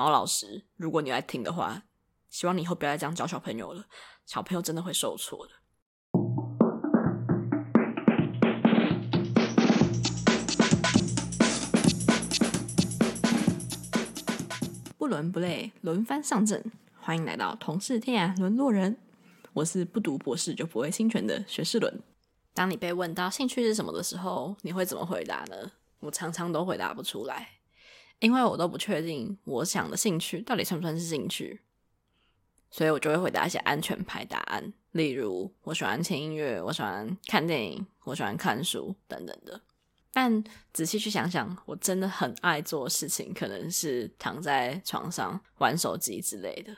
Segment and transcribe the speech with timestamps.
[0.00, 1.82] 毛老师，如果你来听的话，
[2.30, 3.84] 希望你以后不要再这样教小朋友了，
[4.24, 5.52] 小朋友真的会受挫的。
[14.96, 18.96] 不伦不类，轮番上阵，欢迎来到同是天涯沦落人。
[19.52, 22.02] 我是不读博士就不会侵权的学士伦。
[22.54, 25.72] 当你被问到兴趣是什么的时候，你会怎么回答呢？
[25.98, 27.59] 我常常都回答不出来，
[28.20, 31.60] 因为我都不确定我想的兴趣到底算不算是兴趣，
[32.70, 39.60] 所以我就会回答一些安全牌答案，例如我喜欢听音乐，我喜欢看电影，我喜欢看书等等的。
[40.12, 46.76] 但仔细去想想，我真的很爱做事情，可能是躺在床上玩手机之类的。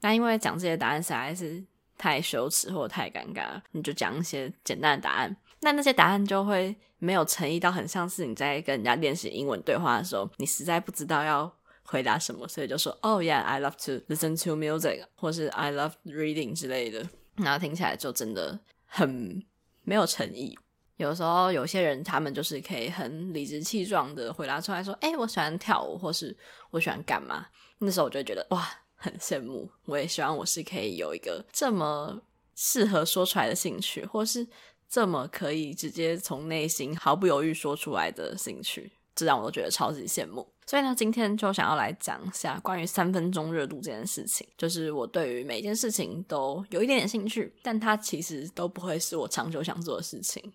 [0.00, 1.64] 但因为讲这些答案实在是
[1.96, 5.34] 太羞耻或太尴尬，你就讲一些简单的答案。
[5.60, 11.50] 那那些答案就会没有诚意到，很像是你在跟人家练习英文对话的时候，你实在不知道要
[11.82, 17.08] 回答什么，所以就说，Oh yeah, I love to listen to music，或是 I love reading 之类的。
[17.36, 19.42] 然后听起来就真的很
[19.84, 20.58] 没有诚意。
[20.96, 26.36] 有时候有些人他们就是可以很理直气壮的回答出来说，哎，我喜欢跳舞，或是
[26.70, 27.46] 我喜欢干嘛。
[27.78, 28.68] 那时候我就觉得哇。
[29.00, 32.20] 很羡慕，我也希望我是可以有一个这么
[32.56, 34.44] 适合说出来的兴趣，或是
[34.88, 40.46] 这么可以直接从内心毫不犹豫说出来的兴趣，这让我都觉得超级羡慕。
[40.66, 50.52] 所以呢，今天就想要来讲一下关于三分钟热度这件事情，就是我对于每一件事情都有一点点兴趣，但它其实都不会是我长久想做的事情。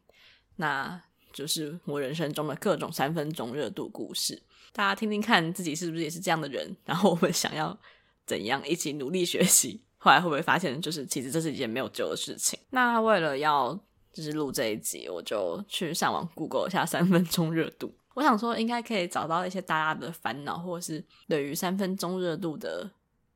[0.57, 7.77] 那就是我人生中的各种三分钟热度故事，大家听听看自己是不是也是这样的人，然后我们想要。
[8.25, 9.81] 怎样一起努力学习？
[9.97, 12.57] 后来会不会发现，就是其实这是一件没有救的事情？
[12.69, 13.77] 那为了要
[14.13, 17.93] 就是录这一集，我就去上网 Google 一下三分钟热度。
[18.13, 22.89] 我想说，应该可以找到一些大家的烦恼，或者是对于三分钟热度的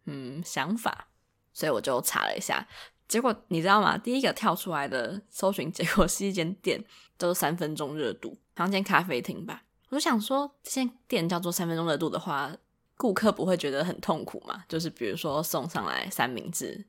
[0.06, 1.10] 嗯想法。
[1.52, 2.68] 所以我就查了一下，
[3.08, 3.98] 结果你知道吗？
[3.98, 6.80] 第一个跳出来的搜寻结果是一间店，
[7.18, 9.64] 叫做三分钟热度，好像间咖啡厅吧。
[9.90, 12.56] 我就想说，这间店叫做三分钟热度的话。
[13.00, 14.64] 顾客不会觉得很痛苦吗？
[14.68, 16.84] 就是比如说送上来三明治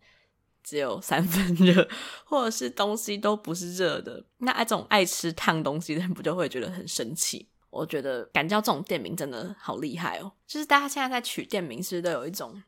[0.63, 1.89] 只有三分热，
[2.25, 7.49] 或者是东西都不是热的，那爱种爱吃烫东西的人不就会觉得很生气？
[7.71, 10.33] 我觉得敢叫这种店名真的好厉害哦！
[10.47, 12.63] 就是大家现在在取店名，是不是都有一种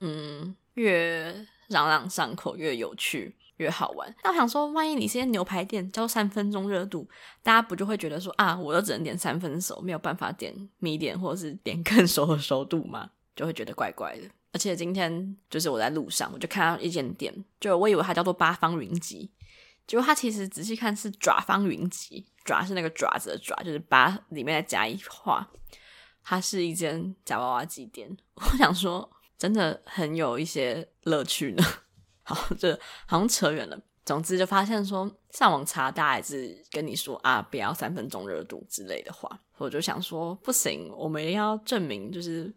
[0.00, 3.36] 嗯，越朗朗上口越有趣。
[3.58, 4.14] 越好玩。
[4.22, 7.08] 那我想说，万一你是牛排店，叫三分钟热度，
[7.42, 14.28] 大家不就会觉得说啊，我都只能点三分熟，没有办法点米点或者是点更熟的熟度吗，就会觉得怪怪的。
[14.56, 17.30] 而且今天就是我在路上，我就看到一间店，
[17.60, 19.30] 就我以为它叫做八方云集，
[19.86, 25.46] 结果它其实仔细看是爪方云集，爪是那个爪子的爪，就是八里面再加一画，
[26.22, 28.16] 它是一间夹娃娃机店。
[28.36, 29.06] 我想说，
[29.36, 31.62] 真的很有一些乐趣呢。
[32.24, 32.72] 好，这
[33.04, 33.78] 好像扯远了。
[34.06, 39.28] 总之就发现说，上网查大家还是跟你说啊，不要三分钟热度之类的话。
[39.58, 42.50] 我就想说，不行，我们一定要证明，就是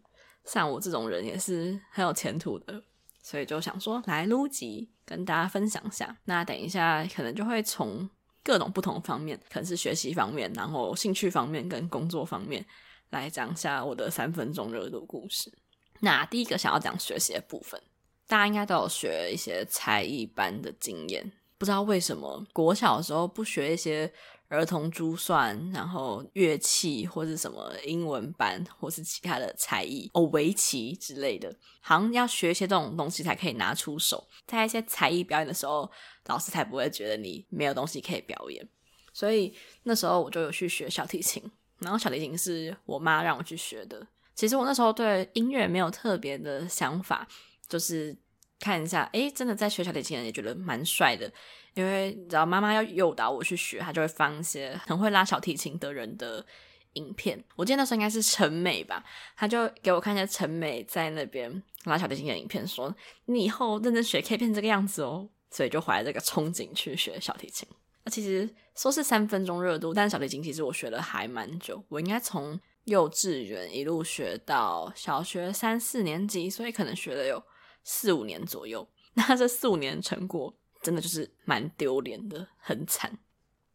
[0.44, 2.82] 像我这种人也是很有前途的。
[3.22, 6.16] 所以就想说，来录集跟大家分享下。
[6.24, 8.08] 那等一下可能就会从
[8.42, 12.64] 各种不同方面，可能是学习方面，然后兴趣方面跟工作方面
[13.10, 15.52] 来讲一下我的三分钟热度故事。
[16.00, 17.80] 那第一个想要讲学习的部分。
[18.26, 24.10] 大家应该都有学一些才艺班的经验，不知道为什么国小的时候不学一些
[24.50, 31.50] 儿童珠算，然后乐器或是什么英文班，或是其他的才艺哦，围棋之类的，
[31.80, 35.90] 好像要学一些这种东西才可以拿出手，在一些才艺表演的时候，
[36.26, 38.68] 老师才不会觉得你没有东西可以表演。
[39.12, 41.42] 所以那时候我就有去学小提琴，
[41.78, 44.06] 然后小提琴是我妈让我去学的。
[44.34, 47.26] 其实我那时候对音乐没有特别的想法。
[47.68, 48.18] 就是
[48.60, 51.32] 看一下，诶，真的在学小提琴的人也觉得蛮帅的，
[51.72, 56.44] 因为你知道妈妈要诱导我去学，她就会放一些很会拉小提琴的人的
[56.92, 57.42] 影片。
[57.56, 59.02] 我记得那时候应该是陈美吧，
[59.34, 61.50] 她就给我看一下陈美在那边
[61.84, 67.66] 拉小提琴的影片，说你以后认真学可以变这个样子哦，所以就怀着这个憧憬去学小提琴。
[68.04, 77.42] 那其实说是三分钟热度，但是小提琴其实我学了还蛮久，我应该从幼稚园一路学到小学三四年级，所以可能学了有。
[77.82, 83.18] 四五年左右，那这四五年成果真的就是蛮丢脸的，很惨。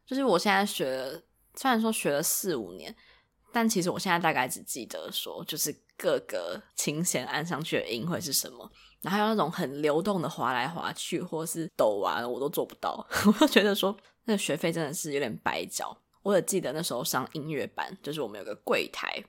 [0.06, 1.22] 就是我现在学了，
[1.56, 2.96] 虽然说学了四五年，
[3.52, 8.72] 但其实我现在大概只记得说，就是各个琴弦按上去的音会是什么，
[9.02, 13.06] 然后有那种很流动的滑来滑去，或是抖啊，我都做不到。
[13.25, 15.96] 我就觉得说，那个学费真的是有点白交。
[16.22, 19.24] 我也记得那时候上音乐班，就是我们有个柜台。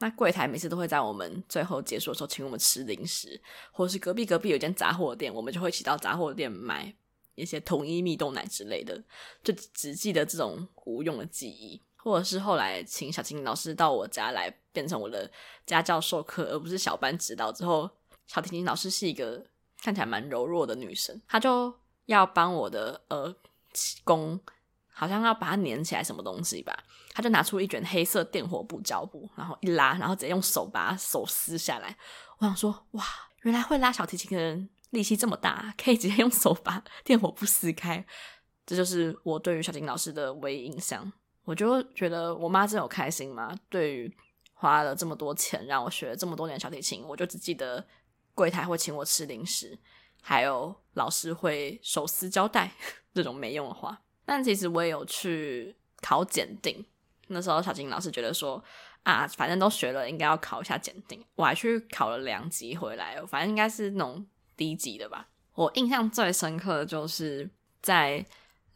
[0.00, 3.40] 那柜台每次都会在我们最后结束的时候请我们吃零食，
[3.72, 6.94] 或者是隔壁隔壁有间杂货店，我们就会一起到杂货店买
[7.34, 9.02] 一些统一蜜豆奶之类的，
[9.42, 11.82] 就只记得这种无用的记忆。
[11.96, 15.28] 或者是后来请小提琴老师到我家来变成我的
[15.66, 17.90] 家教授课，而不是小班指导之后，
[18.28, 19.44] 小提琴老师是一个
[19.82, 21.74] 看起来蛮柔弱的女生，她就
[22.06, 23.34] 要帮我的呃
[24.04, 24.40] 弓。
[24.98, 26.76] 好像要把它粘起来什么东西吧，
[27.14, 31.96] 他就拿出一卷黑色电火布胶布，然后一拉，然后直接用手把手撕下来。
[32.38, 33.04] 我想说，哇，
[33.42, 38.04] 原来会拉小提琴的人力气这么大，可以直接用手把电火布撕开。
[38.66, 41.12] 这就是我对于小提琴老师的唯一印象。
[41.44, 43.56] 我就觉得我妈真有开心吗？
[43.68, 44.16] 对于
[44.52, 47.86] 花了这么多钱让我学了这么多年小提琴，我就只记得
[48.34, 49.78] 柜台会请我吃零食，
[50.20, 52.72] 还有老师会手撕胶带
[53.14, 54.02] 这种没用的话。
[54.28, 56.84] 但其实我也有去考检定，
[57.28, 58.62] 那时候小金老师觉得说
[59.02, 61.24] 啊，反正都学了，应该要考一下检定。
[61.34, 65.26] 我还去考了两级回来，反正应该是那种低级的吧。
[65.54, 67.48] 我印象最深刻的就是
[67.80, 68.22] 在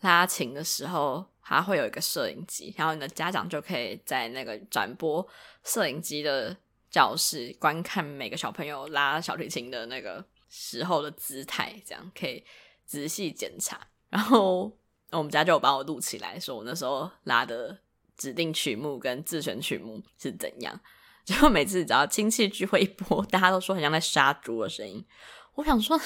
[0.01, 5.29] 拉琴的时候，还会有一个摄影机，然后你的家长就可以在那个转播
[5.65, 6.57] 摄影机的
[6.91, 12.43] 教室观看每个小朋友拉小提琴的那个时候的姿态，这样可以
[12.87, 13.79] 仔细检查，
[14.09, 14.73] 然后。
[15.19, 17.79] 我们家就有帮我录起来，说我那时候拉的
[18.17, 20.81] 指定曲目跟自选曲目是怎样。
[21.25, 25.05] 结果每次只要亲戚聚会一播，大家都说很像在杀猪的声音。
[25.55, 26.01] 我想说，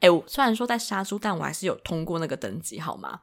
[0.00, 3.20] 哎，我虽然说在杀猪，但我还是有通过那个等级，好吗？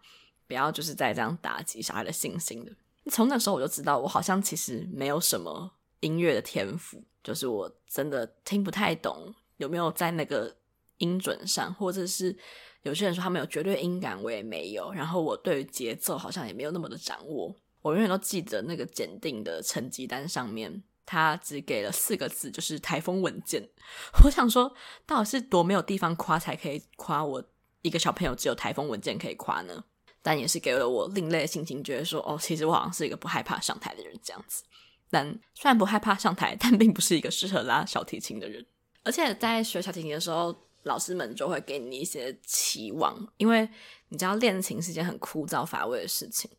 [0.48, 2.72] 不要就是在这样打击小孩的信心的。
[3.12, 10.56] 从那时候我就知道，我好像其实没有什么音乐的天赋，就是我真的听不太懂有没有在那个
[10.98, 12.38] 音准上，或者是。
[12.84, 14.92] 有些人说他们有绝对音感，我也没有。
[14.92, 17.56] 然后我对于节奏好像也没有那么的掌握。
[17.82, 23.68] 我永远都记得那个检定的成绩单上面，他只给了四个字，就是台风稳健。
[24.24, 24.74] 我想说，
[25.06, 27.44] 到底是多没有地方夸才可以夸我
[27.82, 29.84] 一个小朋友只有台风稳健可以夸呢？
[30.22, 34.64] 但也是给了我另类的心情，觉得说，哦，其实我好像是一个不害怕上台的人这样子。
[35.10, 38.66] 但虽然不害怕上台，但并不是一个适合拉小提琴的人。
[39.04, 40.56] 而且在学小提琴的时候。
[40.84, 43.70] 老师们就会给你一些期望，因为
[44.10, 46.50] 你知道练琴是件很枯燥乏味的事情，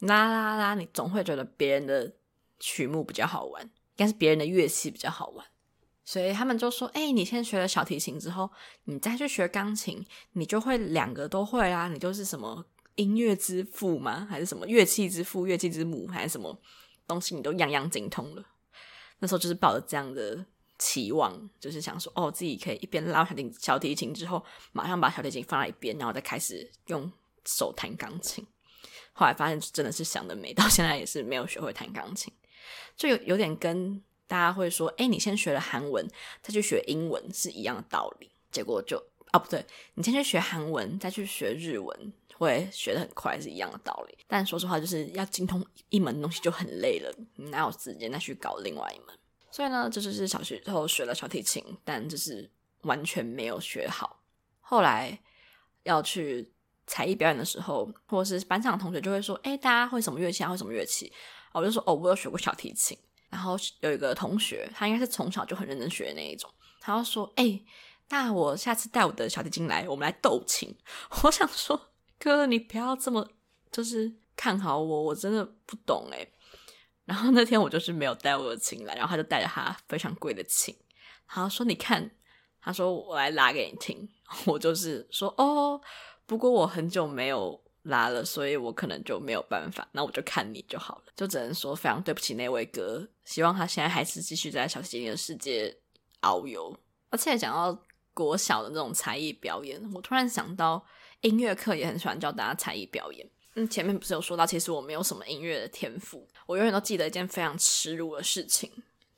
[0.00, 2.12] 啦啦啦，你总会觉得别人的
[2.58, 5.46] 曲目比较好玩，应该是别人的乐器比较好玩，
[6.04, 8.50] 所以他们就说：“哎、你先学了小提琴之后，
[8.84, 12.64] 你再去学钢琴，你就会两个都会啊，你就是什么
[12.96, 14.26] 音乐之父吗？
[14.28, 16.60] 还是什么乐器之父、乐器之母，还是什么
[17.06, 18.44] 东西，你都样样精通了？”
[19.20, 20.44] 那时候就是抱着这样的。
[20.80, 24.42] 期望就是想说，哦，自己可以一边拉小提小提琴之后，
[24.72, 27.12] 马上把小提琴放在一边，然后再开始用
[27.44, 28.44] 手弹钢琴。
[29.12, 32.32] 后来发现真的是想得美，到现在也是没有学会弹钢琴，
[32.96, 36.08] 就有有点跟大家会说，哎，你先学了韩文
[36.42, 38.30] 再去学英文是一样的道理。
[38.50, 38.96] 结果就
[39.32, 44.16] 哦不对，你先去学韩文再去学日文，会学得很快是一样的道理。
[44.26, 49.18] 但说实话，就是要精通一门东西就很累了，哪有时间再去搞另外一门？
[49.50, 52.50] 所以呢，就是是小学时候学了小提琴，但就是
[52.82, 54.20] 完全没有学好。
[54.60, 55.18] 后来
[55.82, 56.52] 要去
[56.86, 60.50] 才艺表演的时候，或者是班上的同学就会说：“哎，大家会什么乐器啊？
[60.50, 61.12] 会什么乐器？”
[61.52, 62.96] 我就说：“哦，我有学过小提琴。”
[63.28, 66.48] 然后有一个同学，他应该是从小就很认真学那一种，
[66.80, 67.60] 他就说：“哎，
[68.08, 70.76] 那我下次带我的小提琴来，我们来斗琴。
[71.22, 73.28] ”我想说：“哥，你不要这么
[73.72, 76.26] 就是看好我，我真的不懂哎。”
[77.10, 80.72] 然后那天我就是没有带我的琴来，然后他就带着他非常贵的琴，
[81.26, 82.08] 然后说：“你看，
[82.62, 84.08] 他说我来拉给你听。”
[84.46, 85.80] 我就是说：“哦，
[86.24, 89.88] 不过我很久没有拉了，所以我可能就没有办法。
[89.90, 95.76] 那我就看你就好了，就只能说非常对不起那位哥，希望他现在还是继续在小提琴的世界
[96.20, 96.78] 遨游。”
[97.10, 97.76] 而且讲到
[98.14, 100.86] 国小的那种才艺表演，我突然想到
[101.22, 103.28] 音乐课也很喜欢教大家才艺表演。
[103.54, 106.26] 嗯，前面不是有说到，其实我没有什么音乐的天赋。
[106.46, 108.70] 我永远都记得一件非常耻辱的事情，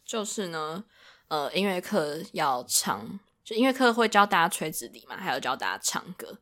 [0.04, 0.82] 就是呢，
[1.28, 6.38] 呃，音乐课要唱，就音乐课会教大家吹直笛嘛，还有教大家唱歌。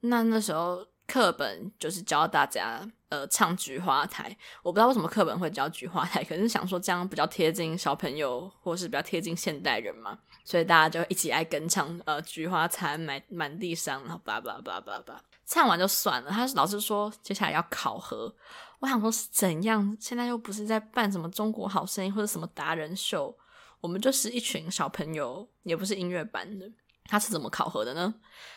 [0.00, 4.30] 那那时候课本就是教大家呃唱《菊花台》，
[4.62, 15.20] 我不知道为什么课本会教《菊花台》，可是想说这样比较贴近小朋友，或是比较贴近现代人嘛，所以大家就一起爱跟唱呃《菊花残满满地伤》，然后叭叭叭叭叭。
[15.52, 18.34] 唱完就算了，他老师说接下来要考核，
[18.78, 19.94] 我想说是怎样？
[20.00, 23.36] 现在又不是在办什么中国好声音或者什么达人秀，
[23.78, 26.66] 我们就是一群小朋友，也不是音乐班的。
[27.04, 28.14] 他是怎么考核的呢？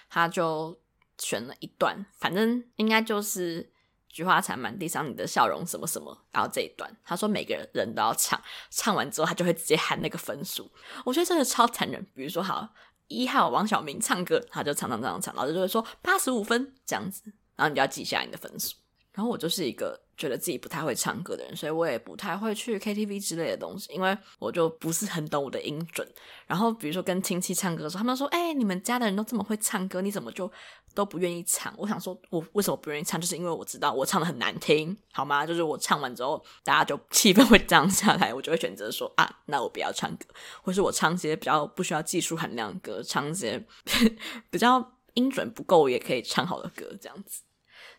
[0.10, 0.80] 他就
[1.18, 3.62] 选了一段，反正应该就是
[4.08, 10.72] 《菊花残满地上，你的笑容什么什么，然后这一段，他说每个人都要唱，唱完之后他就会直接喊那个分数。
[11.04, 12.02] 我觉得真的超残忍。
[12.14, 12.70] 比如说，好
[13.08, 17.24] 一号王小明唱歌，他就唱唱唱唱，老师就会说八十五分这样子，
[17.56, 18.76] 然后你就要记下你的分数。
[19.14, 26.06] 然后我就是一个觉得自己不太会唱歌的人，所以我也不太会去 KTV 之类的东西，因为我就不是很懂我的音准。
[26.46, 30.52] 然后比如说跟亲戚唱歌的时候，他们说：“哎，你们家的人都这么会唱歌，你怎么就
[30.96, 35.46] 都不愿意唱？”我想说，我为什么不愿意唱，就是因为我知道我唱的很难听，好吗？
[35.46, 40.26] 就是我唱完之后，大家就气氛会降下来，我就会选择说：“啊，那我不要唱歌，
[40.64, 43.64] 或是我唱些比较不需要技术含量的歌，唱些
[44.50, 47.42] 比较音准不够也可以唱好的歌，这样子。”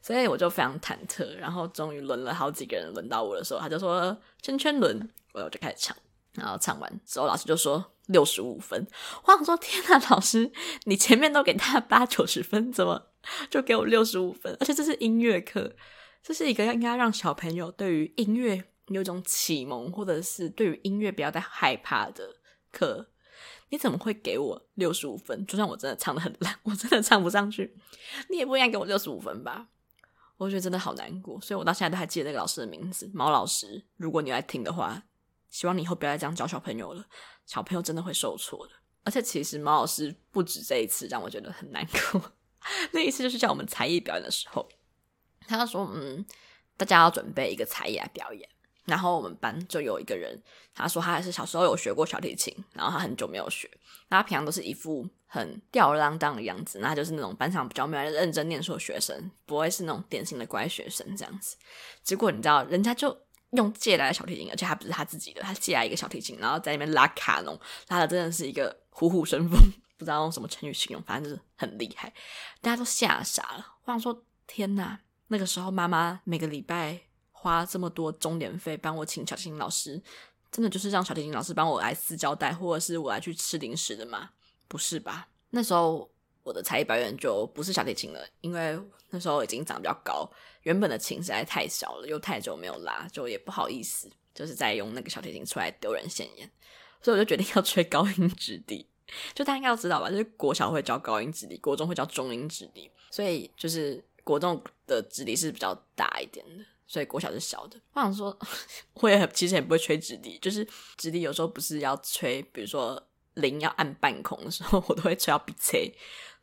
[0.03, 5.97] 所以我就非常忐忑，然后终于轮了好几个人轮到我的时候，他就说圈圈轮，我就开始唱，
[6.33, 8.87] 然后唱完之后，老师就说六十五分。
[9.25, 10.51] 我想说天哪，老师，
[10.85, 13.11] 你前面都给他八九十分，怎么
[13.51, 14.57] 就给我六十五分？
[14.61, 15.75] 而且这是音乐课，
[16.23, 22.37] 这是一个应该让小朋友对于音乐有一种启蒙，或者是对于音乐不要再害怕的
[22.73, 23.11] 课。
[23.71, 25.45] 你怎么会给我六十五分？
[25.45, 27.77] 就算我真的唱的很烂，我真的唱不上去，
[28.31, 29.67] 你也不应该给我六十五分吧？
[30.37, 33.85] 我觉得真的好难过，所以我到现在都还记得那个老师的名字，毛老师。
[33.97, 35.03] 如果你来听的话，
[35.51, 37.05] 希望你以后不要再这样教小朋友了，
[37.47, 38.73] 小朋友真的会受挫的。
[39.05, 42.21] 而且其实毛老师不止这一次让我觉得很难过，
[42.93, 44.69] 那一次就是叫我们才艺表演的时候，
[45.47, 46.27] 他说：“嗯，
[46.77, 48.49] 大家要准备一个才艺来表演。”
[48.85, 50.41] 然后我们班就有一个人，
[50.73, 53.69] 他说他还是小时候有学过小提琴，然后他很久没有学，
[54.09, 61.57] 那他平常都是一副很吊儿郎当的样子，那就是那种班上比较没有认真念书的学生，不会是那种典型的乖学生这样子。
[62.05, 63.17] 结果你知道，人家就
[63.51, 69.59] 用借来的小提琴，而且还不是他自己的，他借来一个小提琴，然后在那边拉卡农，拉的真的是一个虎虎生风，
[69.97, 72.13] 不知道用什么成语形容，反正就是很厉害，
[72.61, 73.67] 大家都吓傻了。
[73.85, 77.01] 我想说，天哪，那个时候妈妈每个礼拜。
[77.39, 80.03] 花这么多钟点费帮我请小提琴老师，
[80.51, 84.31] 真的就是让小提琴老师帮我来撕胶带，或者是我来去吃零食的吗？
[84.67, 85.29] 不是吧？
[85.51, 86.11] 那时候
[86.43, 88.77] 我的才艺表演就不是小提琴了，因为
[89.11, 90.29] 那时候已经长得比较高，
[90.67, 96.51] 原本的琴实在太小了，又太久没有拉，就也不好意思，就是再用那个小提琴出来丢人现眼，
[97.01, 98.85] 所以我就决定要吹高音直笛。
[99.33, 100.11] 就大家应该要知道吧？
[100.11, 106.65] 就是国小会教高音直笛，国中会教中音直笛，所以就是国中的直笛是比较大一点的。
[106.89, 108.37] 所以国小是小的，我想说，
[108.95, 113.01] 我也其实也不会吹直笛，就是直笛有时候不是要吹，比如说
[113.35, 115.93] 零要按半空的时候，我都会吹到鼻塞，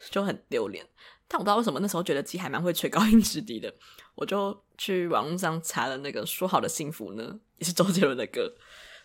[0.10, 0.86] 就很丢脸。
[1.28, 3.74] 但我不知道为什么那时候觉得自己还蛮会吹高音直笛的，
[4.16, 8.54] 我就去网络上查了那个《说好的幸福》呢，也是周杰伦的歌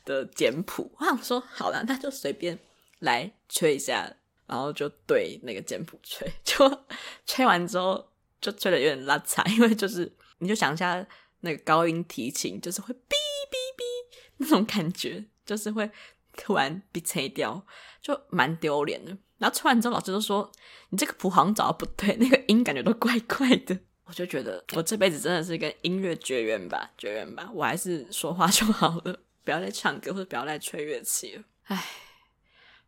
[0.05, 0.93] 的简谱。
[0.99, 2.59] 我想说，好了，那就随便
[3.01, 4.15] 来吹一下，
[4.47, 6.85] 然后就对那个简谱吹，就
[7.27, 8.11] 吹完之后
[8.41, 11.07] 就吹的有点拉惨，因为就是你就想一下。
[11.41, 15.89] 那个高音提琴就是会哔哔哔那种感觉，就是会
[16.37, 17.65] 突然被吹掉，
[18.03, 19.17] 就蛮丢脸的。
[19.39, 20.51] 然后吹完之后，老师都说
[20.91, 27.51] ：“你这个谱好像找的不对，那个音感觉都怪怪的。”我就觉得我这辈子真的是跟音乐绝缘吧，绝缘吧。
[27.53, 31.45] 我还是说话就好了，不要再唱歌或者不要再吹乐器了。
[31.65, 31.85] 唉，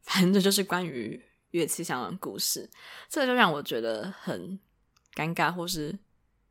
[0.01, 2.71] 反正就是关于乐器相关故事，
[3.09, 4.59] 这就让我觉得很
[5.15, 5.99] 尴尬或是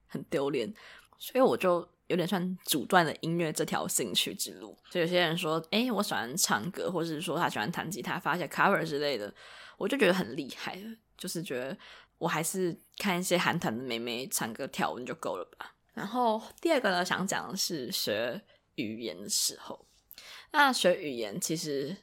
[0.05, 0.71] 很丢脸。
[1.17, 4.77] 所以我就有点算阻断了音乐这条兴趣之路。
[4.91, 9.33] 就有些人说，诶，我喜欢唱歌，或者是说他喜欢弹吉他，发一些 cover 之类的，
[9.79, 10.79] 我就觉得很厉害。
[11.17, 11.75] 就是觉得
[12.19, 15.73] 我还是看一些韩团的妹妹唱歌跳舞就够了吧。
[15.93, 18.39] 然后第二个呢，想讲的是学
[18.75, 19.87] 语言的时候。
[20.51, 21.97] 那学语言其实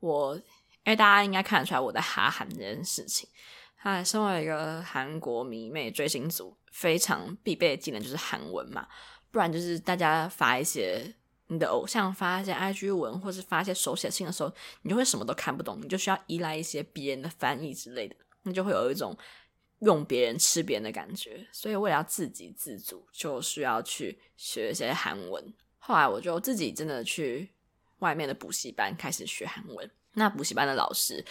[0.00, 0.42] 我，因
[0.86, 3.28] 为大家应该看得出来我在哈韩这件事情。
[3.76, 6.56] 他身为一个韩国迷妹追星族。
[6.72, 8.86] 非常必备的技能就是韩文嘛，
[9.30, 11.14] 不然就是大家发一些
[11.48, 19.16] 你的偶像发一些 IG 文，或是发一些手写信的时候，你就会什么都看不懂，你就需要依赖一些别人的翻译之类的，你就会有一种
[19.80, 21.46] 用别人吃别人的感觉。
[21.52, 25.54] 所以为了要自给自足，就需要去学一些韩文。
[25.78, 27.50] 后来我就自己真的去
[27.98, 29.90] 外面的补习班开始学韩文。
[30.14, 31.24] 那补习班的老师。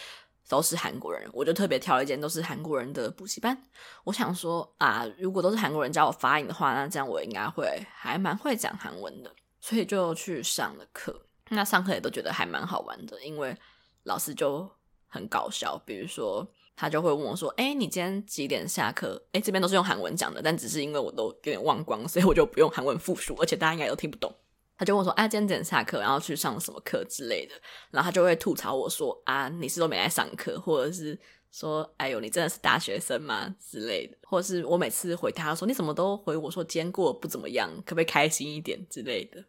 [0.48, 3.60] 都是韩国人，我就特别挑了一间都是韩国人的补习班。
[4.04, 11.26] 我想说啊，如果都是韩国人教我发音的话，那这样我应该会还蛮会讲韩文的，所以就去上了课。
[11.50, 13.58] 那上课也都觉得还蛮好玩的，因为
[14.04, 14.70] 老师就
[15.08, 24.32] 很搞笑，比如说他就会问我说：“哎，你今天几点下课？”哎，这边都是用韩文讲的，但只是因为我都有点忘光，所以我就不用韩文复述，而且大家应该都听不懂。
[24.78, 26.00] 他就问说：“啊，今天几点下课？
[26.00, 27.56] 然后去上什么课之类的？”
[27.90, 31.20] 然后他就会吐槽我说：“啊，你是都没来上课，或者是
[31.52, 39.44] 说：“哎呦，你真的是大学生吗？”之类的，或者是我每次回他说：“你怎么都回我说今天过得不怎么样，可不可以开心一点之类的？”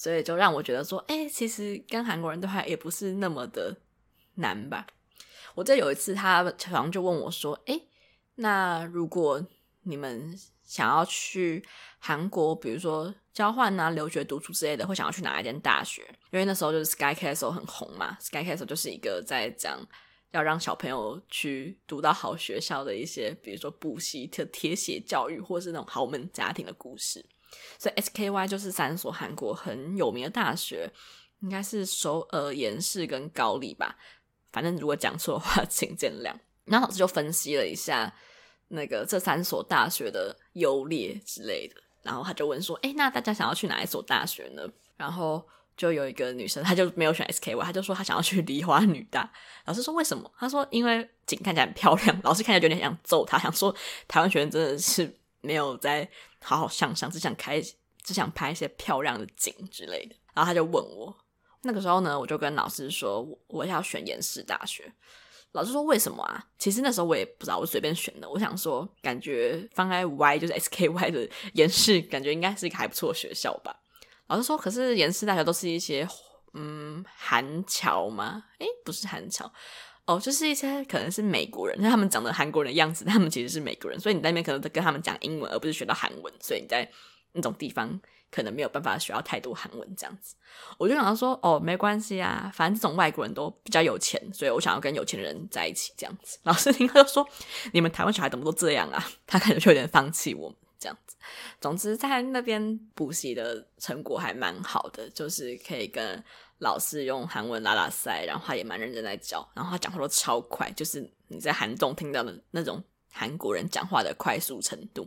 [0.00, 3.76] 所以就让我觉得说：“哎，其实跟韩国人对话也不是那么的
[4.36, 4.86] 难吧？”
[5.54, 7.78] 我记得有一次他好像就问我说：“哎，
[8.36, 9.46] 那如果
[9.82, 11.62] 你们想要去
[11.98, 16.00] 韩国，比如说交换啊、留学、读书之类的，会想要去哪一间大学？
[16.30, 19.78] 因为那时候就是 Sky Castle 很红嘛，Sky Castle 就是一个在讲。”
[20.32, 27.26] 要让小朋友去读到好学校的一些，比如说补习、特铁血教育，或是那种豪门家庭的故事。
[27.78, 30.90] 所以 SKY 就是三所韩国很有名的大学，
[31.40, 33.96] 应该是首尔、延世跟高丽吧。
[34.52, 36.34] 反正如果讲错的话， 请见谅。
[36.64, 38.12] 然后老师就分析了一下
[38.68, 44.62] 那个这三所大学的优劣之类的，然后他就问说：“哎，那大家想要去哪一所大学呢？”
[44.96, 45.46] 然后。
[45.76, 49.32] 就有一个女生，她就没有选 SKY，她就说她想要去梨花女大。
[49.64, 50.30] 老师说为什么？
[50.38, 52.20] 她说因为景看起来很漂亮。
[52.22, 53.74] 老师看起来有点想揍她，想说
[54.06, 56.08] 台湾学生真的是没有在
[56.42, 57.60] 好好上上，只想开
[58.02, 60.16] 只想拍一些漂亮的景之类的。
[60.34, 61.14] 然后他就问我，
[61.62, 64.92] 那个时候呢，我就跟老师说我要选延世大学。
[65.52, 66.46] 老师说为什么啊？
[66.58, 68.30] 其实那时候我也不知道，我随便选的。
[68.30, 73.76] 我想说，感觉放在 Y 就是 SKY 的延世，感觉应该是一个还不错的学校吧。
[74.28, 76.06] 老师说：“可是延世大学都是一些
[76.54, 78.44] 嗯韩侨吗？
[78.60, 79.52] 诶，不是韩侨
[80.10, 86.90] 哦，就是一些可能是美国人，那他们长得韩国人的样子，他们其实是美国人，所以你在那边可能在跟他们讲英文，而不是学到韩文，所以你在
[87.32, 90.34] 那种地方可能没有办法学到太多韩文这样子。
[90.78, 96.40] 我就想到说，哦，没关系啊，反正这种外国人都比较有钱，所以我想要跟有钱人在一起这样子。
[96.42, 97.24] 老师听他就说，
[97.72, 99.08] 你们台湾小孩怎么都这样啊？
[99.28, 101.14] 他感觉就有点放弃我。”这样子，
[101.60, 106.24] 总之在那边补习的成果还蛮好的，就是可以跟
[106.60, 115.06] 老师用韩文拉拉塞，然后他也蛮认真在教，然后他讲话都超快，就是你在韩中听到的那种韩国人讲话的快速程度，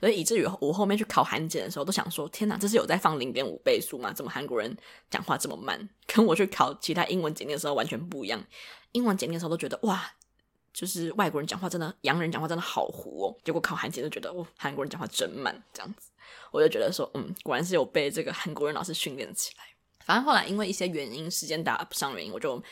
[0.00, 4.12] 所以以至于我后面去考韩检的时候，都想说：天哪，这是有在放零点五倍速吗？
[4.12, 4.74] 怎么韩国人
[5.10, 5.88] 讲话这么慢？
[6.06, 8.42] 跟我去考其他英文检定的时候完全不一样。
[8.92, 10.12] 英文检定的时候都觉得哇。
[10.74, 13.36] 就是外国人讲话真的，洋人讲话真的好糊哦。
[13.44, 16.08] 结果考韩检就觉得，哦，韩国人讲话真慢，这样子，
[16.50, 19.64] 我就觉得说，嗯，果然是有被这个韩国人老师训练起来。
[20.04, 22.62] 反正后来因为一些原因，时间打不上原因，我就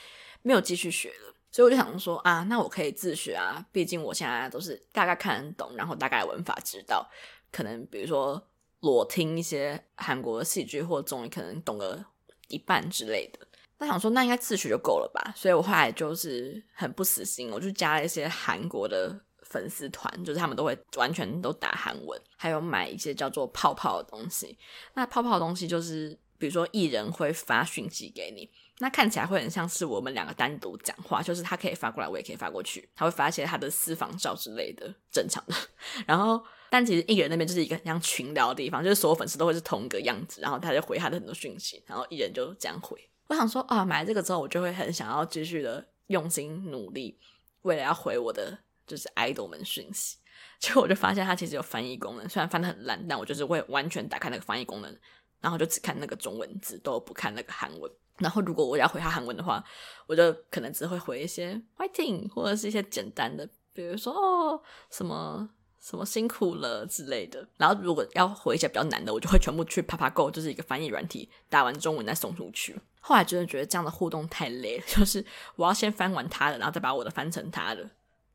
[0.43, 1.35] 没有继续学了。
[1.53, 7.09] 所以我就想说，啊，那我可以自学啊，毕竟我现在都是大概看得懂，然后大概文法知道，
[7.51, 8.41] 可能比如说
[8.81, 12.05] 裸听一些韩国的戏剧或综艺，可能懂个
[12.49, 13.41] 一半之类的。
[13.79, 15.33] 那想说，那应该自学就够了吧？
[15.35, 24.57] 所以我后来就是很不死心，我就加了一些韩国的粉丝团，就是他们都会完全都打韩文，还有买一些叫做泡泡的东西。
[24.95, 35.55] 那泡泡的东西就是，比如说艺人会发讯息给你，那看起来会很像是我们两个单独讲话，就是他可以发过来，我也可以发过去，他会发一些他的私房照之类的，正常的。
[36.09, 42.99] 然后，但其实艺人那边就是一个像群聊的地方，就是所有粉丝都会是同一个样子，然后他就回他的很多讯息，然后艺人就这样回。
[43.27, 47.19] 我想说啊，买了这个之后，我就会很想要继续的用心努力，
[47.63, 50.17] 为了要回我的就是 idol 们讯息。
[50.59, 54.99] 结果我就发现它其实有翻译功能，虽然翻得很烂，但我就是会完全打开那个翻译功能，
[55.41, 57.91] 然后就只看那个中文字，都不看那个韩文。
[58.19, 59.65] 然后如果我要回他韩文的话，
[60.07, 65.49] 我就可能只会回一些 fighting 或者是一些简单的，比如说哦什么。
[65.83, 72.79] 什么辛苦了之类的，然后如果要回一些比较难的，我就会全部去 Papago，就是一个翻译软体，打完中文再送出去。
[73.01, 75.25] 后来真的觉得这样的互动太累了， 就是
[75.57, 77.81] 我要先翻完他的，然后再把我的翻成他的，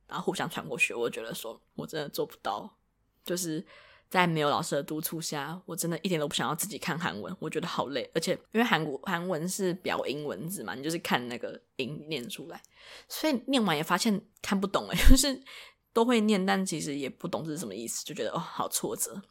[0.08, 0.92] 然后互相传过去。
[0.92, 2.68] 我觉得说我真的做不到，
[3.24, 3.64] 就是
[4.10, 8.10] 在没有老师的督促下，我真的一点都不想要自己看韩文，我觉得好累。
[8.14, 12.62] 而且因为韩国韩文是表音文字嘛，你就是看那个音念出来，
[13.08, 15.42] 所以念完也发现看不懂诶， 就是。
[15.96, 19.22] 都会念，但其实也不懂这是什么意思，就觉得哦，好挫折，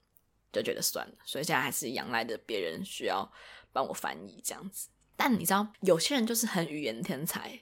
[0.51, 1.15] 就觉得算了。
[1.23, 3.31] 所以现在还是仰赖着别人需要
[3.71, 4.89] 帮我翻译这样子。
[5.15, 7.61] 但你知道，有些人就是很语言天才，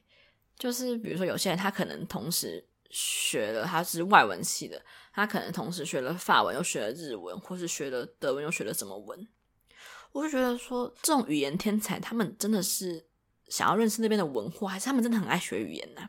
[0.57, 4.81] 就是比如说有些人他可能同时学了，他是外文系的，
[5.13, 9.27] 他可能同时学了法文，又学了日文，或是学了德文，又学了什么文。
[10.13, 13.07] 我就觉得说，这种语言天才，他们真的是
[13.49, 16.09] 想要认识那边的文化，还是他们真的很爱学语言呢？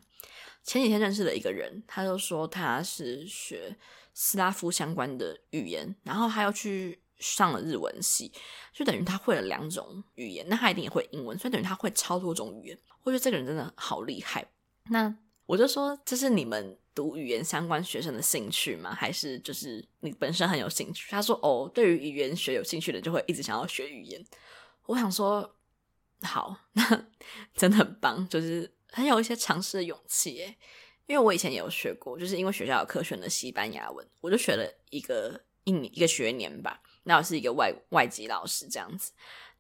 [0.62, 3.76] 前几天认识了一个人，他就说他是学
[4.14, 8.32] 斯拉夫相关的语言，然后他又去上了日文系，
[8.74, 10.46] 就等于他会了两种语言。
[10.50, 12.80] 那他一定也会英文，所以等于他会超多种语言。
[13.04, 14.46] 我觉得这个人真的好厉害。
[14.90, 15.14] 那
[15.46, 18.94] 我就说，这是你们读语言相关学生的兴趣吗？
[18.94, 21.12] 还是就是你本身很有兴趣？
[21.12, 24.24] 他说哦，对于语言学有兴趣的，就会一直想要学语言。
[24.86, 25.56] 我想说，
[26.22, 27.06] 好， 那
[27.54, 28.72] 真的很棒，就是。
[28.96, 30.56] 很有一些尝试的勇气诶，
[31.08, 36.80] 因为我以前也有学过，就是因为学校有课选的西班牙文，我就学了一个一年一个学年吧。
[37.06, 39.12] 那我是一个外外籍老师这样子，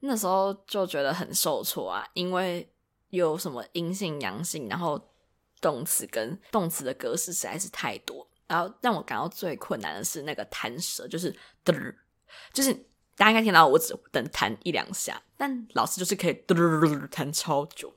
[0.01, 2.71] 那时候就觉得很受挫啊，因为
[3.09, 5.01] 有什么阴性、阳性，然后
[5.63, 11.95] 动词跟动词的格式实在是太多，然后让我感到最困难的是那个弹舌，就是嘚，
[12.51, 12.73] 就是
[13.15, 17.93] 大家应该听到我只等弹一两下，但老师就是可以嘚弹超久。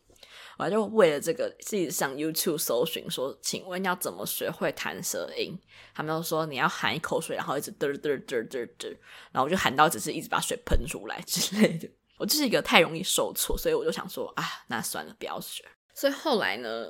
[0.59, 5.59] 我就为了这个自己上 YouTube 搜寻说，请问要怎么学会弹舌音？
[5.95, 8.89] 他们都说你要含一口水，然后一直嘚嘚嘚嘚嘚，
[9.33, 11.87] 然后我就喊到只是一直把水喷出来之类的。
[12.17, 15.63] 我就是一个太容易受挫，所以我就想说啊，那算了，不要学。
[15.95, 16.87] 所以后来呢，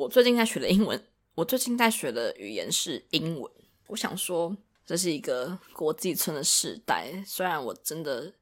[0.00, 0.98] 我最近在学的英文，
[1.34, 3.52] 我最近在学的语言是英文。
[3.88, 8.32] 我想说，这是一个国际村的时代，虽然我真的。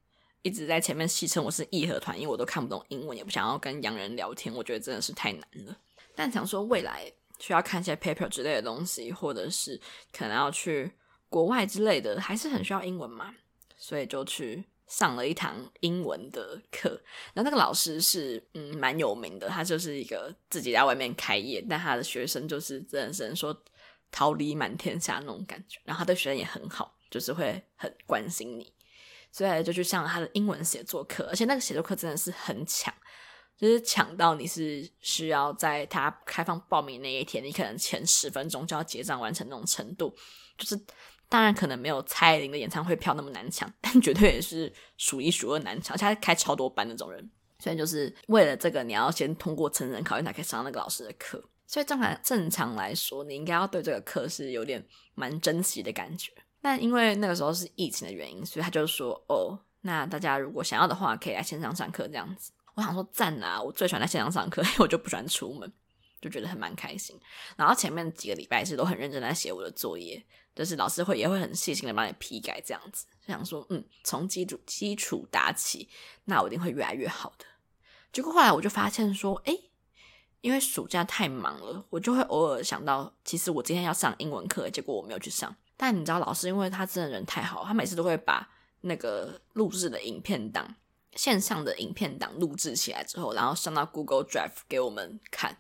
[0.43, 5.77] 一直在前面戏称我是义和团，因为我都看不懂英文，也不想要跟洋人聊天，我觉得真的是太难了。
[6.15, 9.79] 但想说未来需要看一些 paper 之类的东西，或者是
[10.13, 10.93] 可能要去
[11.29, 13.35] 国外之类的，还是很需要英文嘛，
[13.77, 16.91] 所以就去上了一堂英文的课。
[17.35, 23.57] 然后那个老师是嗯蛮有名的，他就是一个自己在外面开业，但他的学生就是真的是说
[24.11, 25.79] 桃李满天下那种感觉。
[25.85, 28.73] 然后他的学生也很好，就是会很关心你。
[29.31, 32.93] 所以就去上了他的英文写作课，而且那个写作课真的是很抢，
[33.59, 40.17] 就是抢到你是需要在他开放报名那一天，你可能前十分钟就要结账完成那种程度。
[40.57, 40.81] 就是
[41.29, 45.95] 当然可能没有蔡依林的演唱会票那么难抢，但绝对也是数一数二难抢。
[45.95, 51.43] 而且他开超多班那种人，所以就是为了这个，你要先通过成人考验才可以上那个老师的课。
[51.67, 54.83] 所以正常正常来说，你应该要对这个课是有点
[55.15, 56.33] 蛮珍惜的感觉。
[56.63, 63.61] 但因为那个时候是疫情的原因，所以他就说：“哦，那大家如果想要的话，可以来线上上课这样子。”我想说赞啊！
[63.61, 65.71] 我最喜欢在线上上课， 因为我就不喜欢出门，
[66.21, 67.19] 就觉得很蛮开心。
[67.57, 70.25] 然后前面几个礼拜是都很认真在写我的作业，
[70.59, 73.07] 就是老师会也会很细心的帮你批改这样子。
[73.25, 75.89] 想说，嗯，从基础基础打起，
[76.25, 77.45] 那我一定会越来越好的。
[78.13, 79.71] 结果后来我就发现说，诶，
[80.41, 85.55] 因为暑假太忙了，我就会偶尔想到，其实我今天要上英文课，结果我没有去上。
[85.77, 90.75] 但你知道，老师因为他真的人太好，他每次都会把那个录制的影片档、
[91.15, 95.57] 线上的影片档录制起来之后，然后上到 Google Drive 给我们看。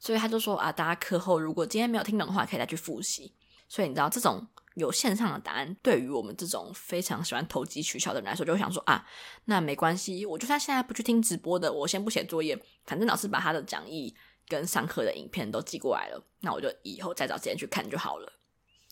[0.00, 3.32] 所以他就说啊，大家课后如果今天没有听懂的话，可以再去复习。
[3.68, 9.06] 所以你知道，这种有线上的答案，对于我们这种非常喜欢投机取巧的人来说，就想说啊，
[9.44, 14.14] 那没关系，我就算现在不去听直播的，我先不写作业，反正老师把他的讲义
[14.48, 18.32] 跟上课的影片都寄过来了，那我就以后再找时间去看就好了。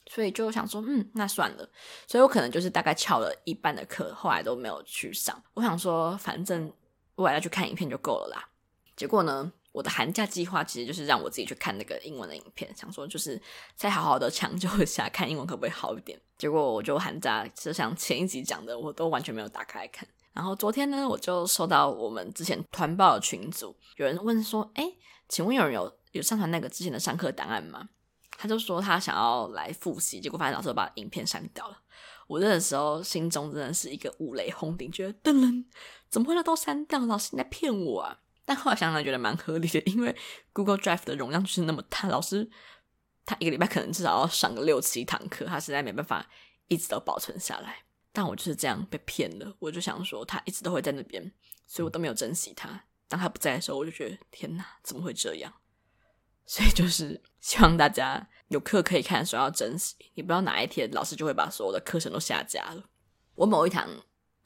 [0.08, 1.68] 所以就想说，嗯，那算了。
[2.06, 5.42] 所以我可能就是大概翘了一半的课，后来都没有去上。
[5.54, 6.72] 我想说，反正
[7.16, 8.48] 我要去看影片就够了啦。
[8.94, 13.38] 结果呢，我的寒假计划其实就是让我自己去看那个英文的影片，想说就是
[13.74, 16.18] 再好好的抢救一下，看英文可不可以好一点。
[16.38, 20.08] 结果我就寒假就像前一集讲的，我都完全没有打开来看。
[20.32, 24.90] 然后昨天呢，我就收到我们之前团报的群组有人问说，哎，
[25.28, 27.90] 请问有人有有上传那个之前的上课档案吗？
[28.38, 31.76] 他就说他想要来复习，结果发现老师把影片删掉了。
[32.26, 35.66] 我那个时候心中真的是一个五雷轰顶，觉得噔噔，
[36.08, 36.98] 怎么会都删掉？
[37.00, 38.20] 老师你在骗我啊！
[38.46, 40.16] 但后来想想觉得蛮合理的，因为
[40.54, 42.48] Google Drive 的容量就是那么大，老师
[43.26, 46.26] 他一个礼拜可能至少要上个六七堂课，他实在没办法
[46.68, 47.82] 一直都保存下来。
[48.12, 51.30] 但我就是这样被骗了，我就想说他一直都会在那边，
[51.66, 52.85] 所以我都没有珍惜他。
[53.09, 55.52] 当他不在的时候，我就觉得天哪，怎么会这样？
[56.46, 62.88] 所以就是希望大家有课可以看的时候要珍惜，你不知道哪一天老师就会把所有的课程都下架了。
[63.35, 63.90] 我某一堂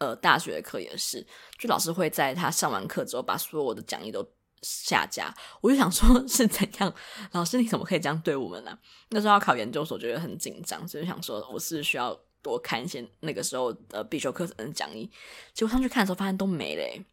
[0.00, 1.24] 呃大学的课也是，
[1.56, 4.28] 就老师会在他上完课之后把所有的讲义都
[4.62, 5.32] 下架。
[5.60, 6.92] 我就想说， 是怎样？
[7.32, 8.76] 老师你怎么可以这样对我们呢？
[9.10, 15.10] 那时候要考研究所，觉得很紧张，所以想说我是需要多看一些那个时候的必修课程的讲义。
[15.54, 17.04] 结果上去看的时候，发现都没嘞，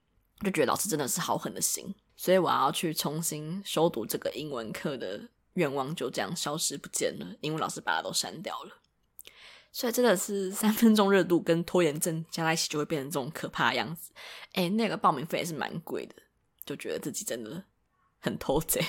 [0.44, 1.94] 就觉得老师真的是好狠的心。
[2.16, 5.22] 所以我要去重新修读这个英文课的
[5.54, 8.72] 愿望就这样消失不见了，英文老师把它都删掉了。
[9.78, 14.12] 所以真的是三分钟热度跟拖延症加在一起就会变成这种可怕的样子。
[14.54, 16.16] 诶，那个报名费也是蛮贵的，
[16.66, 17.64] 就觉得自己真的
[18.18, 18.84] 很偷贼。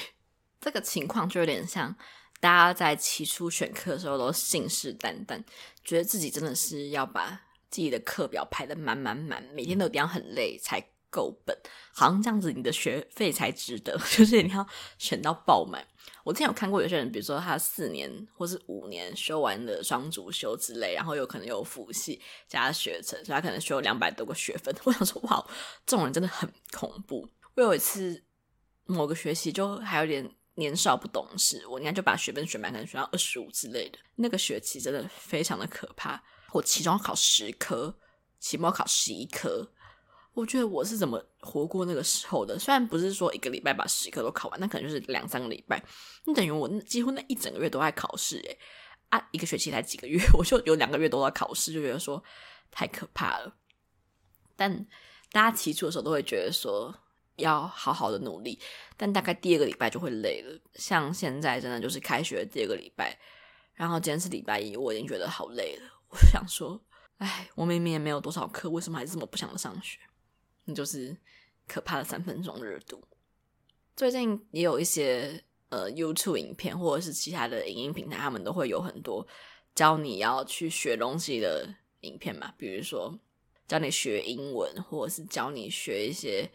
[0.58, 1.94] 这个情况就有点像
[2.40, 5.44] 大家在起初选课的时候都信誓旦旦，
[5.84, 11.54] 觉得自己真的是要把自己的课表排得满满满，每天都一定要很累才够本，
[11.92, 15.86] 好像这样子你的学费才值得， 就是你要选到爆满。
[16.28, 24.74] 我之前有看过有些人，比如说他四年或是五年修完了双主修之类，然后有可能有辅系加学程，所以他可能修两百多个学分。
[24.84, 25.42] 我想说，哇，
[25.86, 27.26] 这种人真的很恐怖。
[27.54, 28.22] 我有一次
[28.84, 33.98] 某个学期就还有点年少不懂事，我应该就把学分学满，可能学到二十五之类的。
[34.16, 37.96] 那个学期真的非常的可怕，我期中考十科，
[38.38, 39.72] 期末考十一科。
[40.38, 42.56] 我觉得我是怎么活过那个时候的？
[42.56, 45.82] 虽然不是说一个礼拜把十科都考完，那可能就是两三个礼拜。
[46.24, 48.58] 那等于我几乎那一整个月都在考试，诶
[49.08, 52.22] 啊，一个学期才几个月， 我就有两个月都在考试，就觉得说
[52.70, 53.52] 太可怕了。
[54.54, 54.86] 但
[55.32, 56.94] 大家起初的时候都会觉得说
[57.34, 58.60] 要好好的努力，
[58.96, 60.56] 但大概第二个礼拜就会累了。
[60.76, 63.18] 像现在真的就是开学第二个礼拜，
[63.74, 66.00] 然后今天是礼拜一，我已经觉得好累了。
[66.10, 66.80] 我想说，
[67.16, 69.98] 哎，我明明也没有多少课，为什么还是这么不想上学？
[70.74, 71.16] 就是
[71.66, 73.02] 可怕的三分钟热度。
[73.96, 79.26] 最近也有一些呃 YouTube 影片或者是其他的影音平台，他们都会有很多
[79.74, 83.18] 教你要去学东西的影片嘛，比如说。
[83.68, 86.50] 教你学英文，或者是教你学一些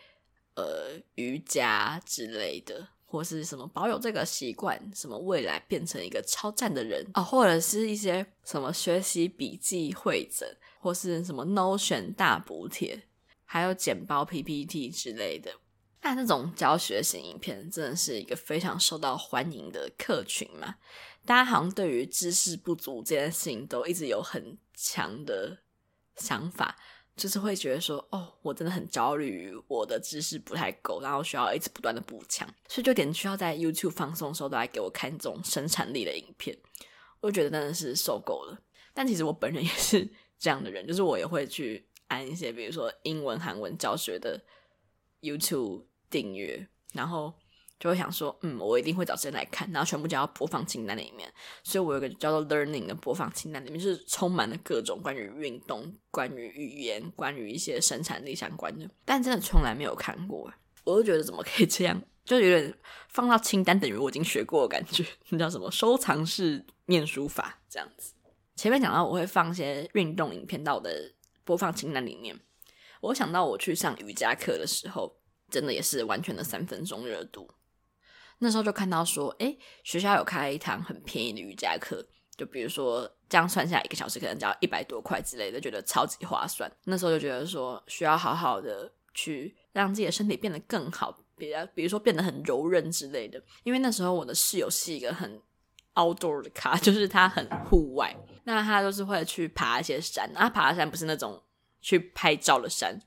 [0.56, 10.50] 呃瑜伽之类的，或是什么保有这个习惯，什么未来变成一个超赞的人啊、或者是一些什么学习笔记汇整，
[10.80, 13.04] 或是什么 Notion 大补帖，
[13.46, 15.54] 还有简报 PPT 之类的。
[16.02, 20.76] 那这种教学型影片真的是一个非常受到欢迎的客群嘛？
[21.26, 25.60] 大家好像对于知识不足这件事情都一直有很强的
[26.16, 26.78] 想法。
[27.16, 36.58] 就是会觉得说，哦，我真的很焦虑，我的知识不太够，然后需要一直不断的补强，所以就点需要在 YouTube 放松的时候都来给我看这种生产力的影片，
[37.22, 38.60] 我就觉得真的是受够了。
[38.96, 44.42] 但其实我本人也是这样的人，就是我也会去按一些，比如说英文、韩文教学的
[45.22, 47.34] YouTube 订阅，然后。
[47.80, 51.30] 就会想说，嗯，我一定会找时间来看，然后全部加到播放清单里面。
[51.66, 60.50] 所以我有个叫做 Learning 的播放清单，里面是充满了各种关于运动、关于语言、关于一些生产力相关的，但真的从来没有看过。
[60.86, 62.74] 我就觉得怎么可以这样，就有点
[63.10, 65.06] 放到清单等于我已经学过的感觉。
[65.28, 68.14] 那叫什么收藏式念书法这样子。
[68.56, 71.12] 前面讲到我会放一些运动影片到的
[71.44, 72.40] 播放清单里面，
[73.02, 77.50] 我想到我去上瑜伽课的时候，真的也是完全的三分钟热度。
[78.40, 86.70] 那时候就看到说，诶，学校有开一堂很便宜的瑜伽课，就比如说这样算下来一个小时可能只要一百多块之类的，觉得超级划算。
[86.86, 93.42] 那时候就觉得说，需要好好的去让自己的身体变得更好，比较比如说变得很柔韧之类的。
[93.64, 95.42] 因为那时候我的室友是一个很
[95.94, 101.42] outdoor 的咖，就是他很户外，那他就是会去爬一些山，他爬的山不是那种
[101.82, 103.00] 去拍照的山。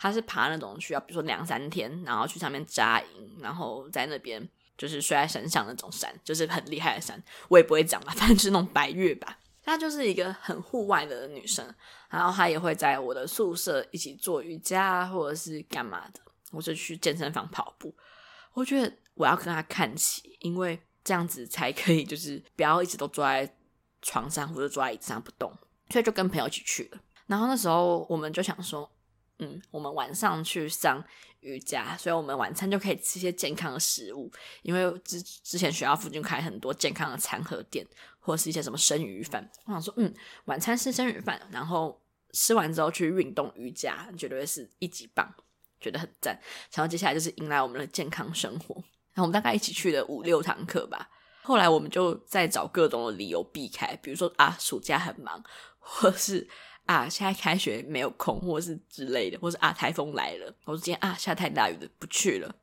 [0.00, 7.20] 他是爬那种需要，比如说两三天，然后去上面扎营，然后在那边就是睡在山上那种山，就是很厉害的山。
[7.48, 9.36] 我也不会讲吧， 反正就是那种白月吧。
[9.64, 11.66] 她就是一个很户外的女生，
[12.08, 16.20] 然后她也会在我的宿舍一起做瑜伽或者是干嘛的，
[16.52, 17.92] 或者去健身房跑步。
[18.54, 23.52] 我觉得我要跟她看齐，因为这样子才可以，就是不要一直都坐在
[24.02, 25.52] 床上或者坐在椅子上不动。
[25.90, 27.00] 所以就跟朋友一起去了。
[27.26, 28.90] 然后那时候我们就想说。
[29.40, 31.00] 嗯，我们晚上去上
[31.42, 34.28] 瑜伽，所以我们晚餐就可以吃一些健康的食物。
[34.62, 37.86] 因为之之前学校附近开很多健康的餐盒店，
[38.18, 39.48] 或者是一些什么生鱼饭。
[39.66, 40.12] 我想说，嗯，
[40.46, 45.32] 晚餐吃生鱼饭，然后吃完之后去运动瑜伽，绝对是一级棒，
[45.78, 46.36] 觉得很赞。
[46.72, 48.74] 然后接下来就是迎来我们的健康生活。
[49.14, 51.08] 然后我们大概一起去了五六堂课吧。
[51.48, 55.42] 后来我们就在找各种的理由避开，比如说啊，暑假很忙，
[55.78, 56.46] 或是。
[56.84, 62.54] 啊，现在开学没有空，或是之类的，或是啊，台风来了，或者今天啊下太大雨了，不去了，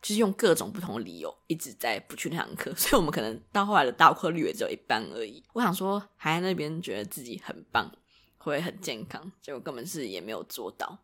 [0.00, 5.44] 就是用各种不同的理由一直在不去那堂课， 所以我们可能到后来的到课率也只有一半而已。
[5.52, 7.90] 我想说还在那边觉得自己很棒，
[8.38, 10.98] 会很健康，结果根本是也没有做到，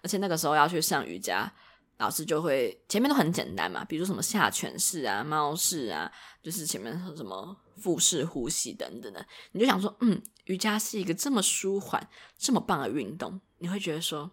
[0.00, 1.52] 而且那个时候要去上瑜伽。
[1.98, 6.10] 老师就会前面都很简单嘛，比如说什么下犬式啊、猫式啊，
[6.42, 14.28] 就是前面说什么腹式呼吸等等的，你就想说，嗯，瑜伽是一个这么舒缓、这么棒的运动，你会觉得说，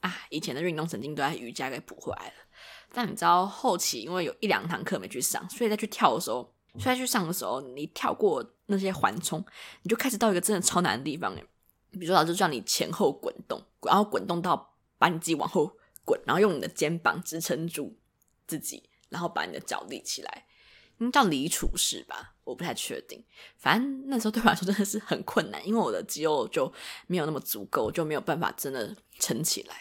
[0.00, 2.34] 啊，以前的运动神经都在瑜伽给补回来了。
[2.92, 9.44] 但你知道后期因为有一两堂课没去上，所以再去跳的时候，所以再去上的时候，你跳过那些缓冲，
[9.82, 11.34] 你就开始到一个真的超难的地方，
[11.92, 15.72] 比如说老师叫你前后滚动，然后滚动到把你自己往后。
[16.06, 17.98] 滚，然后用你的肩膀支撑住
[18.46, 20.46] 自己，然后把你的脚立起来，
[20.98, 22.36] 应该叫离杵式吧？
[22.44, 23.22] 我不太确定。
[23.58, 26.72] 反正那时候对我来说真的是很困难，因为我的肌肉就
[27.08, 29.76] 没有那么足够，就没有办法真的撑起来。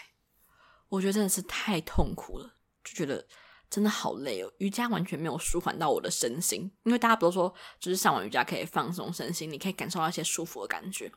[0.89, 3.27] 我觉得真的是太痛苦了，就觉得
[3.69, 4.51] 真的好累哦。
[4.57, 11.11] 瑜伽完全没有舒缓到我的身心，因为大家不都说，就是上完瑜伽可以放松身心，你可以感受到一些舒服的感觉。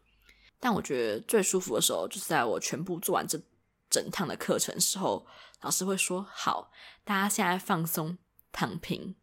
[0.61, 3.41] 但我觉得最舒服的时候，就是在我全部做完这。
[3.91, 5.27] 整趟的课程时候，
[5.61, 6.71] 老师会说：“好，
[7.05, 8.19] 大家现在放松，
[8.53, 9.15] 躺平，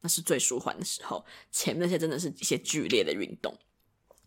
[0.00, 1.24] 那是最舒缓的时候。
[1.50, 3.58] 前面那些真的是一些剧烈的运动，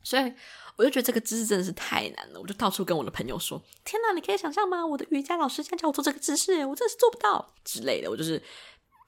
[0.03, 0.33] 所以
[0.75, 2.39] 我就觉得这个姿势真的是太难了。
[2.39, 4.85] 我就到处跟我的朋友说：“天哪，你可以想象吗？
[4.85, 8.41] 我的瑜伽老师现在叫我做这个姿势，我真的是做不到之类的。”我就是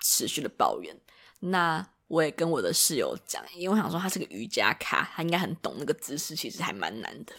[0.01, 0.99] 持续的抱怨。
[1.41, 7.33] 那我也跟我的室友讲，因为我想说他是个瑜伽咖，他应该很懂那个姿势，其实还蛮难的。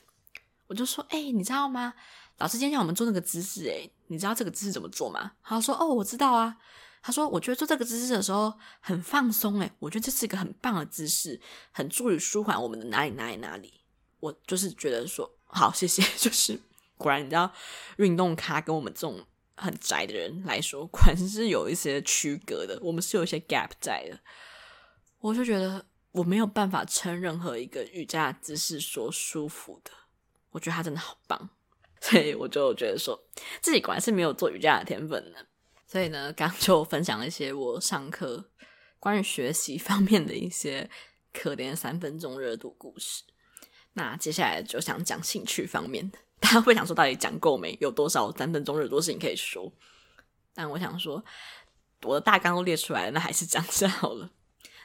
[0.71, 1.93] 我就说：“哎、你知道吗？
[2.39, 6.57] 老师今天叫我们做那个姿势，哎，你知道这个姿势怎么做吗？”他说：“哦，我知道啊。”
[7.03, 11.41] 他说：“我觉得做这个姿势的时候很放松，哎，我觉得这是一个很棒的姿势，
[11.73, 13.81] 很助于舒缓我们的哪里哪里哪里。”
[14.21, 16.03] 我就是觉得说：“好，谢谢。
[16.17, 16.61] ”就是
[16.97, 17.53] 果然，你知道，
[17.97, 24.17] 运动咖跟我们这种很宅的人来说，果然是有一些区隔的，我们是有一些 gap 在的。
[25.19, 29.91] 我就觉得我没有办法称任何一个瑜伽姿势说舒服的。
[30.51, 31.51] 我觉得他真的好棒，
[32.01, 33.19] 所以我就觉得说
[33.61, 35.39] 自己果然是没有做瑜伽的天分呢。
[35.87, 38.51] 所以呢，刚就分享了一些我上课
[39.01, 40.89] 关于学习方面的一些
[41.33, 43.25] 可怜三分钟热度故事。
[43.95, 47.77] 那接下来就想讲兴趣方面的，大家会想说到底讲够没？
[47.81, 49.73] 有多少三分钟热度事情可以说？
[50.55, 51.25] 但我想说，
[52.03, 54.31] 我的大纲都列出来了，那还是讲下好了。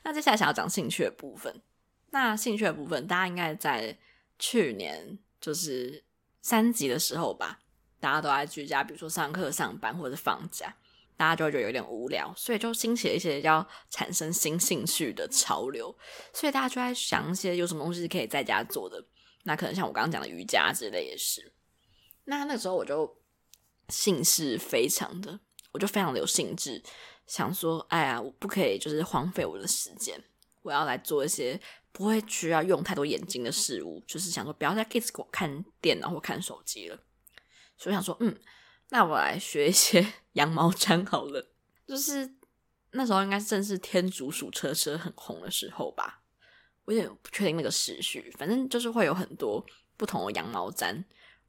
[0.03, 1.61] 那接下来想要讲兴趣的部分，
[2.09, 3.99] 那兴趣的部分，大家应该在
[4.39, 5.19] 去年。
[5.45, 6.03] 就是
[6.41, 7.59] 三级的时候吧，
[7.99, 10.75] 大家都在居家，比如说上课、上班或者放假，
[11.15, 15.95] 大家就会觉得有点无聊，所以就兴起了一些要产生新兴趣的潮流，
[16.33, 19.05] 所以大家就在想一些有什么东西是可以在家做的。
[19.43, 21.53] 那可能像我刚刚讲的瑜伽之类也是。
[22.23, 23.21] 那那时候我就
[23.89, 25.39] 兴致非常的，
[25.73, 26.81] 我就非常的有兴致，
[27.27, 30.19] 想说，哎呀，我不可以就是荒废我的时间，
[30.63, 31.61] 我要来做一些。
[31.95, 36.99] 不会需要用太多眼睛的事物，就是想说不要再一直给我看电脑或看手机了。
[37.77, 38.37] 所以想说，嗯，
[38.89, 41.53] 那我来学一些 羊毛毡好了。
[41.87, 42.35] 就是
[42.91, 46.21] 那时候应该正是天竺鼠车车很红的时候吧，
[46.83, 48.29] 我有点不确定那个时序。
[48.37, 51.01] 反正就是会有很多不同的羊毛毡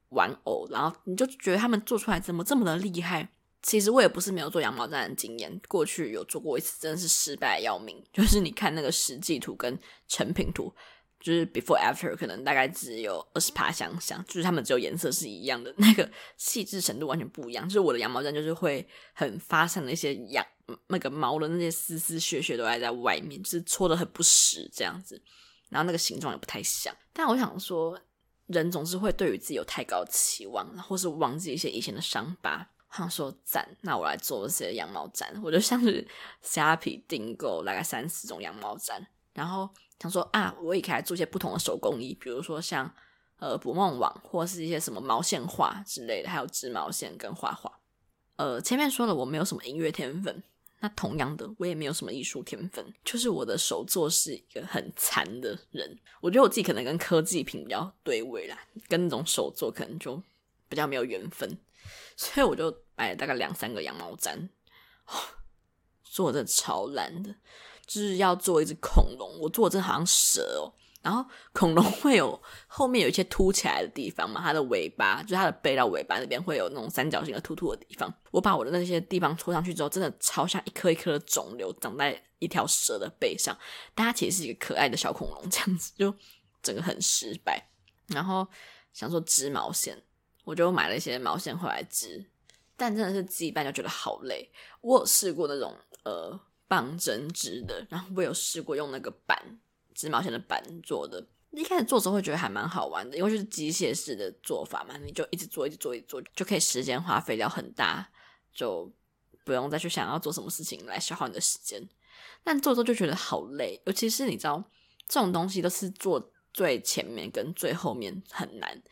[0.09, 3.33] 玩偶，然后你就觉得他们做出来怎么这么的厉害。
[3.63, 8.01] 其实我也不是没有做羊毛毡的经验，过去有做过一次，真的是失败要命。
[8.13, 10.73] 就是你看那个实际图跟成品图，
[11.19, 17.67] 就是 before after 可能大概只有二十趴相像，就是它们只有颜色是一样的， 那个细致程度完全不一样。
[17.67, 20.45] 就是我的羊毛毡就是会很发散的一些羊
[20.87, 25.21] 那个毛的那些丝丝屑屑都还在外面，就是搓得很不实这样子，
[25.69, 26.95] 然后那个形状也不太像。
[27.11, 27.99] 但我想说，
[28.45, 32.69] 人总是会对于自己有太高期望，或是忘记一些以前的伤疤。
[32.97, 35.27] 他说赞，那我来做这些羊毛毡。
[35.43, 36.05] 我就像是
[36.41, 38.99] 虾皮订购大概三四种羊毛毡，
[39.33, 42.91] 然后想说啊，我也可以做一些不同的手工艺，比如说像
[43.37, 47.79] 呃捕梦网，或是一些什么毛线画之类的，还有织毛线跟画画。
[48.37, 50.43] 呃，前面说了我没有什么音乐天分，
[50.79, 55.97] 那同样的我也没有什么艺术天分，就是我的手作是一个很残的人。
[56.21, 58.57] 我觉得我自己可能跟科技品比较对位啦，
[58.87, 60.21] 跟那种手作可能就
[60.69, 61.57] 比较没有缘分。
[62.15, 64.49] 所以我就买了大概两三个羊毛毡，
[66.03, 67.33] 做的超烂的，
[67.85, 70.73] 就是要做一只恐龙，我做的真的好像蛇哦。
[71.03, 78.11] 然后恐龙会有后面有一些凸起来的地方嘛，它的尾巴就它的背到尾巴那边会有那种三角形的突突的地方。
[78.31, 83.55] 我把我的那些地方戳上去之后，真的超像一颗一颗的肿瘤长在一条蛇的背上。
[83.93, 86.13] 但它其实是一个可爱的小恐龙，这样子就
[86.63, 87.69] 整个很失败。
[88.07, 88.45] 然后
[88.91, 90.03] 想说织毛线。
[90.43, 92.25] 我就买了一些毛线回来织，
[92.77, 94.49] 但真的是织一半就觉得好累。
[94.79, 99.59] 我有试过那种呃棒针织的，然后我有试过用那个板
[99.93, 101.27] 织毛线的板做的。
[101.51, 108.07] 一开始做时候会觉得还蛮好玩的，因为就是机械式的做法嘛，你就一直做，一直做，一直做，就可以时间花费掉很大，
[108.53, 108.91] 就
[109.43, 111.89] 不用再去想要做什么事情来消耗你的时间。
[112.43, 114.63] 但做做就觉得好累，尤其是你知道
[115.07, 118.83] 这种东西都是做最前面跟最后面很难。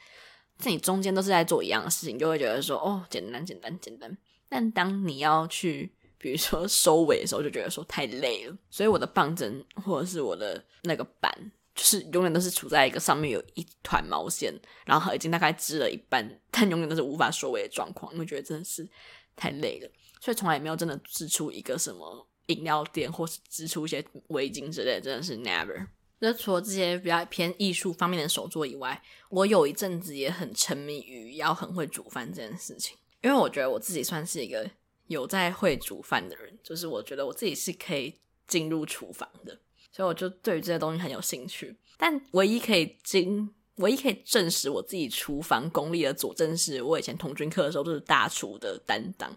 [0.57, 4.17] 在你中间都是在做一样的事情，就会觉得说哦，简单简单简单。
[4.47, 8.57] 但当你要去，比如说 收尾的时候，就觉得说太累了。
[8.69, 14.53] 所以我的棒针或者是我的那个板，就是永远都是处在一个上面有一团毛线，
[14.85, 18.87] 然后已经大概织了一半，但永远都是无法收尾的状况，因为觉得真的是
[19.35, 19.89] 太累了。
[20.21, 25.87] 所以从来也没有真的织出一个什么饮料店，或是织出一些围巾之类，真的是 never。
[26.19, 34.69] 那除了这些比较偏艺术方面的手作以外，我有一阵子也很沉迷于要很会煮饭这件事情，因为我觉得我自己算是一个
[35.07, 38.15] 有在会煮饭的人，就是我觉得我自己是可以
[38.47, 39.59] 进入厨房的，
[39.91, 41.75] 所以我就对这些东西很有兴趣。
[41.97, 49.29] 但唯一可以进唯一可以证实我自己厨房功力的佐证是，我以前童军课的时候都是大厨的担当，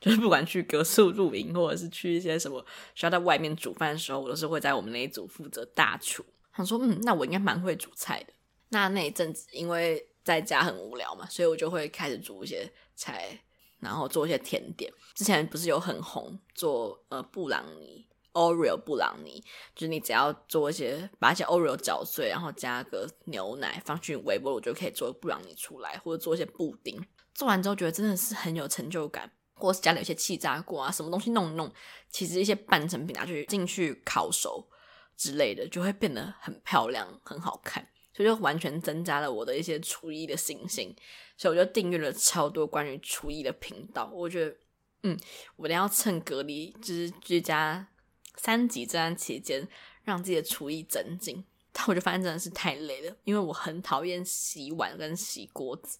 [0.00, 2.64] 就是不管去隔宿露营，或者是去一些什么
[2.94, 6.24] 需要在外面煮饭的时候，我都是会在我们那一组负责大厨。
[6.56, 8.32] 想说，嗯，那我应该蛮会煮菜的。
[8.70, 13.40] 那那一阵子，因为在家很无聊嘛，所以我就会开始煮一些菜，
[13.78, 14.92] 然后做一些甜点。
[15.14, 18.04] 之前不是有很红做呃布朗尼。
[18.34, 19.42] Oreo 布朗尼，
[19.74, 27.00] 就是你只要做一些，把一些 Oreo 搅碎，然后加个牛奶，放去微波炉就可以做布朗尼出来，或者做一些布丁。
[27.32, 31.72] 做完之后觉得真的是很有成就感，或者是家里有些气炸锅啊，什么东西弄一弄，
[32.10, 34.68] 其实一些半成品拿去进去烤熟
[35.16, 40.94] 之类的，就会变得很漂亮、很好看，所以就完全增加了我的一些厨艺的信心。
[41.36, 44.10] 所以我就订阅了超多关于厨艺的频道。
[44.12, 44.56] 我觉得，
[45.04, 45.18] 嗯，
[45.56, 47.88] 我一定要趁隔离就是居家。
[48.36, 49.66] 三级这段期间，
[50.02, 55.98] 让自己的厨艺增进，但我就发现真的是太累了，因为我很讨厌洗碗跟洗锅子，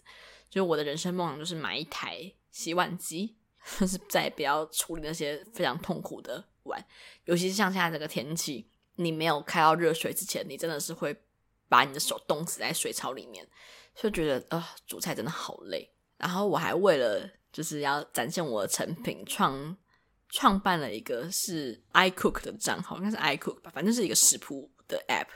[0.50, 3.36] 就是我的人生梦想就是买一台洗碗机，
[3.78, 6.84] 就是再也不要处理那些非常痛苦的碗，
[7.24, 11.16] 尤其是像现在这个天气，你没有开到热水之前，你真的是会
[11.68, 13.46] 把你的手冻死在水槽里面，
[13.94, 15.90] 就觉得啊、煮菜真的好累。
[16.16, 19.76] 然后我还为了就是要展现我的成品创。
[20.34, 25.28] 创办了一个是 iCook 的账号，应该是 iCook 吧，反正是一个食谱的 app，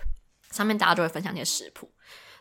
[0.50, 1.88] 上面大家就会分享一些食谱。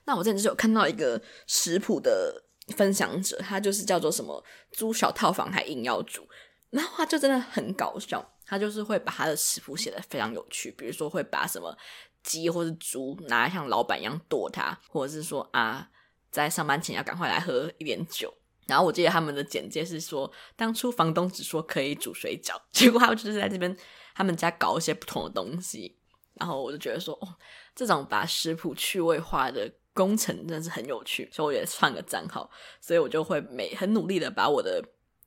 [0.06, 2.44] 那我之前就是有看到一个食谱的
[2.76, 6.28] 分享者，他就是叫做什么租小套房还硬要煮，
[6.72, 11.78] 然后他就真的很搞笑，他就是会把他的食谱写得非常有趣，比如说会把什么
[12.24, 15.88] 鸡或是猪拿来像老板一样剁它，或者是说啊，
[16.32, 18.34] 在上班前要赶快来喝一点酒。
[18.68, 23.76] 然后我记得他们的简介是说，当初房东只说可以煮水饺， 结果他们就是在这边
[24.14, 25.98] 他们家搞一些不同的东西。
[26.36, 27.28] 然后我就觉得说，哦，
[27.74, 32.48] 这种把食谱趣味化的工程真的是很有趣，所以我也创个账号，
[32.80, 34.84] 所以我就会每很努力的把我的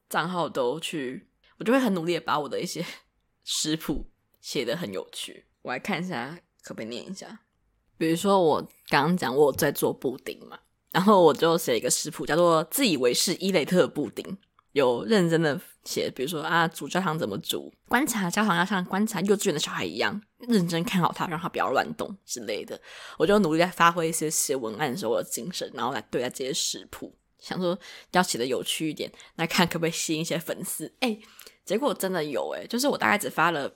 [0.09, 1.29] 账号都去，
[1.59, 2.85] 我就会很努力的把我的一些
[3.43, 4.09] 食谱
[4.41, 5.47] 写得很有趣。
[5.63, 7.41] 我来看一下，可不可以念一下？
[7.99, 10.61] 比如说我刚刚讲我在做布丁嘛。
[10.91, 14.39] 然后我就写一个食谱，叫做“自以为是伊蕾特布丁”，
[14.73, 22.81] 有认真的写，比如说啊，煮焦糖怎么煮，观察焦糖要像观察幼稚园的小孩一样认真看好它，让它不要乱动之类的。
[23.17, 27.79] 我就努力在发挥一些写文案的时候的精神，然后来对待这些食谱，想说
[28.11, 30.93] 要写的有趣一点，来看可不可以吸引一些粉丝。
[30.99, 31.17] 哎，
[31.65, 33.73] 结果真的有哎，就是我大概只发了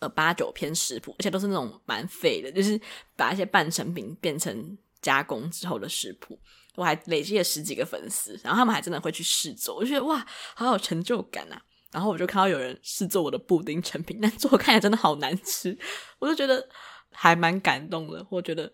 [0.00, 2.78] 呃八九篇食谱，而且都是那种蛮废的，就是
[3.16, 4.76] 把一些半成品变成。
[5.02, 6.38] 加工之后的食谱，
[6.76, 11.60] 我还累积了十几个粉丝，然后他们还真的会去试做，我就觉得哇，好有成就感啊！
[11.90, 15.76] 然后我就看到有人试做我的布丁成品， 但做看起来真的好难吃，
[16.18, 16.68] 我就觉得
[17.10, 18.70] 还蛮感动的，我觉得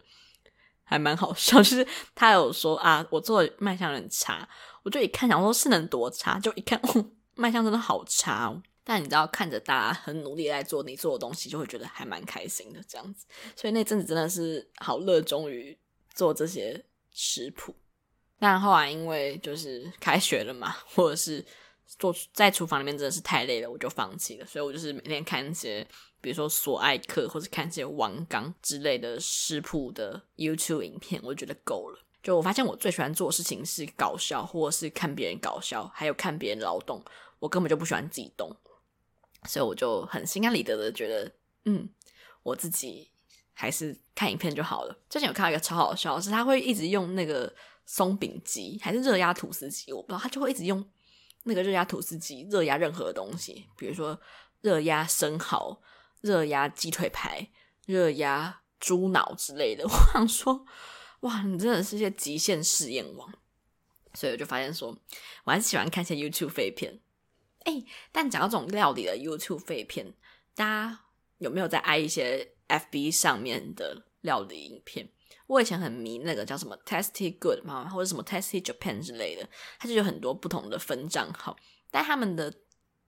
[0.84, 1.56] 还蛮好笑。
[1.62, 4.46] 就是他有说啊，我做的卖相很差，
[4.82, 8.62] 我就一看想说是能多差，就一看哦，卖相真的好差哦。
[8.84, 13.26] 但你知道，看着大家很努力在做你做的东西，就会觉得还蛮开心的这样子。
[13.56, 15.76] 所以那阵子真的是好热衷于。
[16.16, 17.72] 做这些食谱，
[18.38, 21.44] 但后来因为就是开学了嘛，或者是
[21.86, 24.46] 做在厨房里面真的是太累了，我就放弃了。
[24.46, 25.86] 所以我就是每天看一些，
[26.22, 32.00] 比如说索爱客或者看一些王刚之类的食谱的 YouTube 影片，我觉得够了。
[32.22, 37.00] 就我发现我最喜欢做事情是搞笑，或者是看别人搞笑，还有看别人劳动。
[37.38, 38.56] 我根本就不喜欢自己动，
[39.46, 41.30] 所以我就很心安理得的觉得，
[41.66, 41.88] 嗯，
[42.42, 43.10] 我自己。
[43.58, 44.94] 还是看影片就好了。
[45.08, 47.50] 最近有看到一个超好笑，是他会一直用那个
[47.86, 50.18] 松饼机，还是热压吐司机，我不知道。
[50.18, 50.86] 他就会一直用
[51.44, 54.20] 那个热压吐司机热压任何的东西，比如说
[54.60, 55.80] 热压生蚝、
[56.20, 57.48] 热压鸡腿排、
[57.86, 59.84] 热压猪脑之类的。
[59.88, 60.66] 我想说，
[61.20, 63.32] 哇，你真的是一些极限试验王。
[64.12, 64.96] 所以我就发现说，
[65.44, 67.00] 我还是喜欢看一些 YouTube 废片。
[67.64, 70.14] 哎，但讲到这种料理的 YouTube 废片，
[70.54, 71.00] 大家
[71.38, 75.08] 有没有在爱一些？FB 上面的料理影片，
[75.46, 79.48] 我以前很迷那个叫什么 Tasty Good 嘛，或者什么 Tasty Japan 之类的，
[79.78, 81.56] 它就有很多不同的分账号，
[81.90, 82.52] 但他们的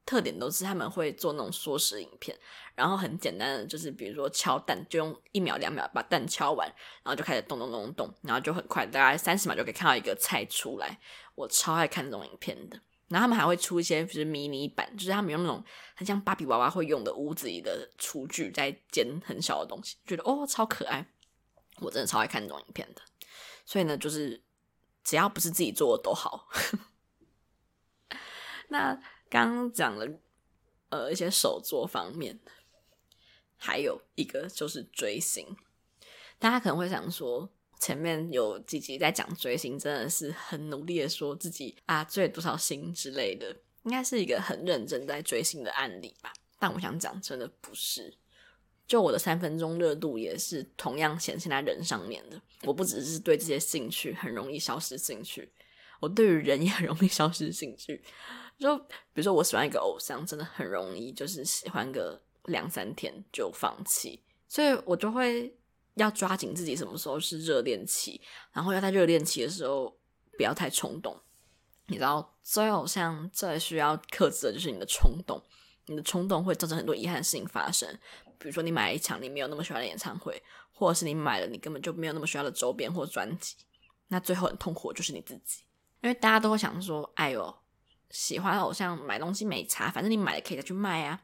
[0.07, 2.39] 特点都是他们会做那种缩时影片，
[2.75, 6.67] 然后很简单的就是比如说敲蛋，就用一秒两秒把蛋敲完，
[7.03, 10.99] 然后就开始咚咚咚咚，然后就很快，大概三十秒就可以看到一个菜出来，
[11.35, 12.81] 我超爱看这种影片的。
[13.09, 21.07] 然后他们还会出一些就是迷你版，就是他们用那种很像芭比娃娃会用的屋子里的厨具在煎很小的东西，觉得哦超可爱，
[21.81, 23.03] 我真的超爱看这种影片的。
[23.65, 24.43] 所以呢，就是
[25.03, 26.49] 只要不是自己做的都好。
[28.69, 28.95] 那
[29.31, 30.07] 刚刚讲了
[30.91, 32.39] 呃一些手作方面，
[33.57, 35.57] 还有一个就是追星，
[36.39, 46.33] 大家可能会想说，前面有几集在讲追星，真的是很努力的说自己啊追了多少星之类的，应该是一个很认真在追星的案例吧。
[46.59, 48.17] 但我想讲，真的不是。
[48.87, 52.41] 就我的三分钟热度也是同样显现在人上面的。
[52.63, 55.53] 我不只是对这些兴趣很容易消失兴趣，
[56.01, 58.03] 我对于人也很容易消失兴趣。
[58.59, 65.55] 就比如说我喜欢一个偶像，真的很容易就是喜欢个两三天就放弃，所以我就会
[65.99, 68.21] 要抓紧自己什么时候是热恋期，
[68.53, 69.99] 然后要在热恋期的时候
[70.37, 71.21] 不要太冲动。
[71.87, 75.43] 你知道追偶像最需要克制的就是你的冲动，
[75.87, 77.89] 你的冲动会造成很多遗憾的事情发生。
[78.39, 80.41] 比如说，你买一场你没有那么喜欢的演唱会，
[80.71, 83.57] 或者是你买了你根本就没有那么需要的周边或专辑，
[84.09, 85.63] 那最后很痛苦的就是你自己，
[86.03, 87.53] 因为大家都会想说：“哎呦，
[88.11, 91.23] 喜欢偶像买东西没差，反正你买了可以再去卖啊。”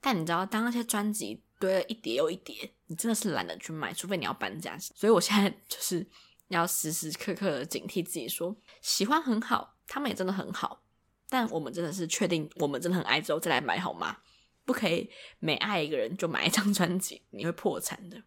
[0.00, 4.78] 但你知道，当那些专辑堆了一叠又一叠，你真的是懒得去买，除非你要搬家。
[4.78, 6.06] 所以我现在 就是
[6.48, 10.82] 要时时刻刻警惕自己说，说喜欢很好，他们也真的很好，
[11.28, 14.18] 但我们真的是确定我们真的很爱之后再来买好吗？
[14.64, 18.22] 不可以每爱一个人就买一张 专辑，你会破产的。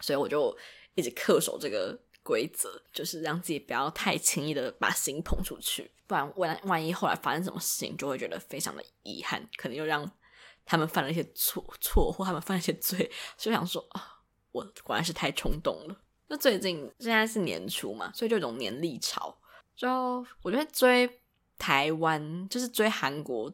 [0.00, 0.56] 所以我就
[0.94, 10.10] 一直恪守这个规则，就是让自己不要太轻易的把心捧出去，不然万万一后来发生什么事情，就会觉得非常的遗憾，可能又让
[10.64, 13.10] 他们犯了一些错错，或他们犯了一些罪。
[13.36, 14.20] 就想说啊，
[14.52, 15.96] 我果然是太冲动了。
[16.28, 19.36] 那最近现在是年初嘛，所以就有种年历潮，
[19.76, 21.20] 就我觉得追
[21.58, 23.52] 台湾就是追韩国。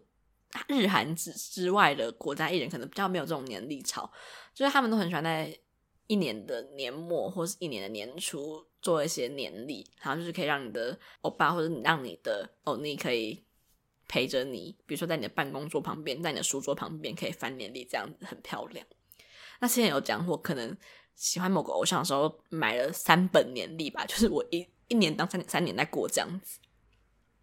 [0.66, 4.10] 日韩之之外的国家艺人可能比较没有这种年历潮，
[4.52, 5.56] 就是他们都很喜欢在
[6.08, 13.40] 一年的年末或是一年的年初做一些年历，然后就是可以让你的欧巴或者让你的欧尼可以
[14.10, 18.84] 陪着你，比如说在你的办公桌旁边，在你的书桌旁边可以翻年历，这样子很漂亮。
[19.60, 20.76] 那之前有讲我，可能
[21.14, 26.58] 喜欢某个偶像的时候买了三本年历吧，就是我一一年当三三年在过这样子，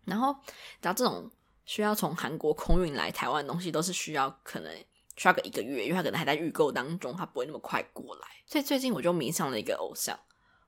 [0.03, 0.36] 然后
[0.82, 1.32] 然后这种。
[1.70, 4.74] 需要从韩国空运来台湾的东西，都是需要可能
[5.18, 8.28] 需要个一个月，因为他可能还在预购当中，他不会那么快过来。
[8.45, 10.18] 所以最近我就迷上了一个偶像，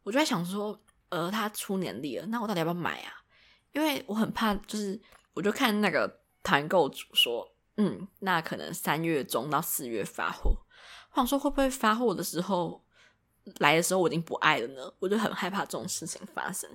[0.04, 0.78] 我就在想说，
[1.08, 3.14] 呃，他出年历了，那我到底要不要买啊？
[3.72, 5.02] 因为我很怕，就是
[5.34, 10.52] 我就看那个团购主说，嗯，那可能三月中到四月发货。
[11.12, 12.84] 我想说，会不会发货的时候
[13.60, 14.94] 来的时候我已经不爱了呢？
[15.00, 16.70] 我就很害怕这种事情发生。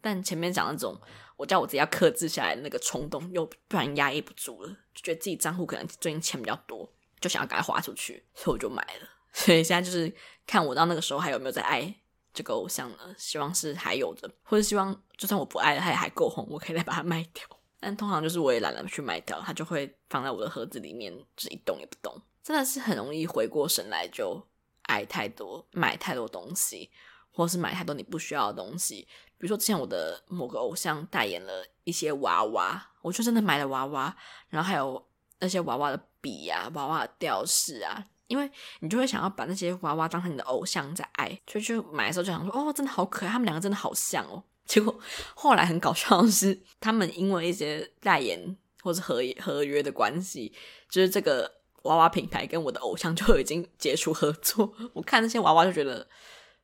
[0.00, 1.00] 但前面讲那种，
[1.36, 6.88] 我叫我自己要克制下来那个冲动，又不然压抑不住了，就觉得自己账户可能最近钱比较多，
[7.20, 9.08] 就想要赶快花出去，所以我就买了。
[9.32, 10.14] 所以现在就是
[10.46, 11.94] 看我到那个时候还有没有在爱
[12.32, 13.14] 这个偶像呢？
[13.18, 17.44] 希望是还有的，或者希望就算我不爱了，它也还够红，我可以再把它卖掉。
[17.80, 22.20] 但通常就是我也懒得去卖掉，它就会放在我的盒子里面，就是一动也不动。
[22.42, 24.42] 真的是很容易回过神来就
[24.84, 26.90] 爱太多，买太多东西，
[27.30, 29.06] 或是买太多你不需要的东西。
[29.36, 34.16] 比如说，之前我的某个偶像代言了一些娃娃，我就真的买了娃娃，
[34.48, 35.06] 然后还有
[35.38, 38.50] 那些娃娃的笔啊、娃娃的吊饰啊，因为
[38.80, 44.42] 你就会想要把那些娃娃当成你的偶像在爱，所以就买的时候就想说，哦，真的好可爱，他们两个真的好像哦。
[44.68, 44.96] 结果
[45.34, 50.52] 后来很搞笑的是，他们因为一些代言或是合合约的关系，
[50.88, 51.50] 就是这个
[51.82, 54.72] 娃娃品牌跟我的偶像就已经结束合作。
[54.92, 56.06] 我看那些娃娃就觉得，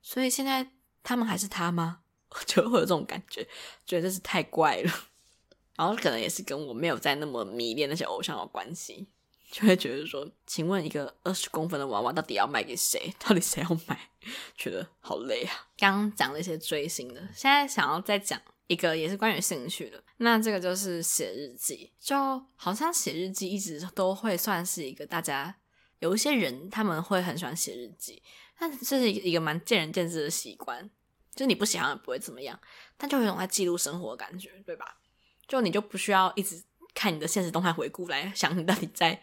[0.03, 0.71] 所以现在
[1.03, 2.01] 他们还是他吗？
[2.47, 3.47] 就会有这种感觉，
[3.87, 4.93] 觉得真是太怪了。
[5.77, 9.09] 然后可能也是跟我没有在那么迷恋那些偶像有关系，
[9.55, 13.15] 就会觉得说，请问一个二十公分的娃娃到底要卖给谁？
[13.25, 14.11] 到底谁要买？
[14.59, 15.69] 觉得好累啊。
[15.79, 20.03] 刚刚讲了一些追星的，现在想要再讲一个也是关于兴趣的。
[20.17, 22.17] 那这个就是写日记，就
[22.57, 25.55] 好像写日记一直都会算是一个大家
[26.01, 28.21] 有一些人他们会很喜欢写日记，
[28.59, 30.91] 但这是一个蛮见仁见智的习惯。
[31.33, 32.59] 就是你不喜欢也不会怎么样，
[32.97, 34.99] 但就有一种在记录生活的感觉，对吧？
[35.47, 36.61] 就你就不需要一直
[36.93, 39.23] 看你的现实动态回顾来想你到底在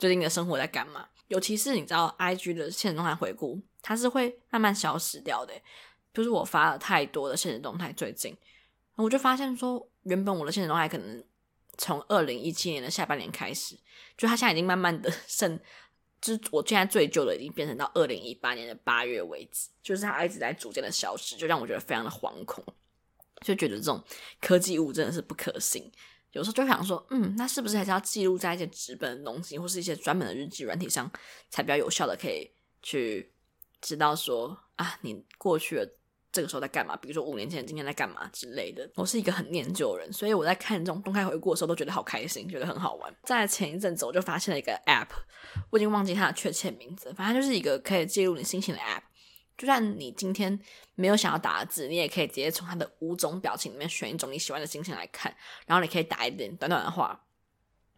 [0.00, 1.06] 最近的生活在干嘛。
[1.28, 5.52] 尤其是你知道，IG 的现实动态回顾，它是会慢慢消失掉的。
[6.14, 8.34] 就是我发了太多的现实动态，最近
[8.96, 11.22] 我就发现说，原本我的现实动态可能
[11.76, 13.78] 从二零一七年的下半年开始，
[14.16, 15.60] 就它现在已经慢慢的 剩。
[16.20, 22.64] 就是我现在最旧的已经变成到二零一八年的八月为止，就是它一直在逐渐的消失，就让我觉得非常的惶恐，
[23.42, 24.02] 就觉得这种
[24.40, 25.90] 科技物真的是不可信。
[26.32, 31.10] 有时候就想说，嗯，那是不是还是要记录在一些纸本的东西，或是一些专门的日记软体上，
[31.48, 32.50] 才比较有效的可以
[32.82, 33.32] 去
[33.80, 35.88] 知道说啊，你过去了。
[36.32, 36.96] 这个时候在干嘛？
[36.98, 38.88] 比如说五年前今天在干嘛之类的。
[38.94, 43.12] 我是一个很念旧的人，所以我在看这种动态回顾的时候都觉得好开心，觉得很好玩。
[43.24, 45.08] 在前一阵子我就发现了一个 App，
[45.70, 49.02] 我已经忘记它的确切名字，反正就是一个可以记录你心情的 App，
[49.60, 50.58] 就算你今天
[50.94, 55.36] 没有想要打的字，你也可以直接从它的五种表情里面选一种你喜欢的心情来看，
[55.66, 57.22] 然后你可以打一点短短的话。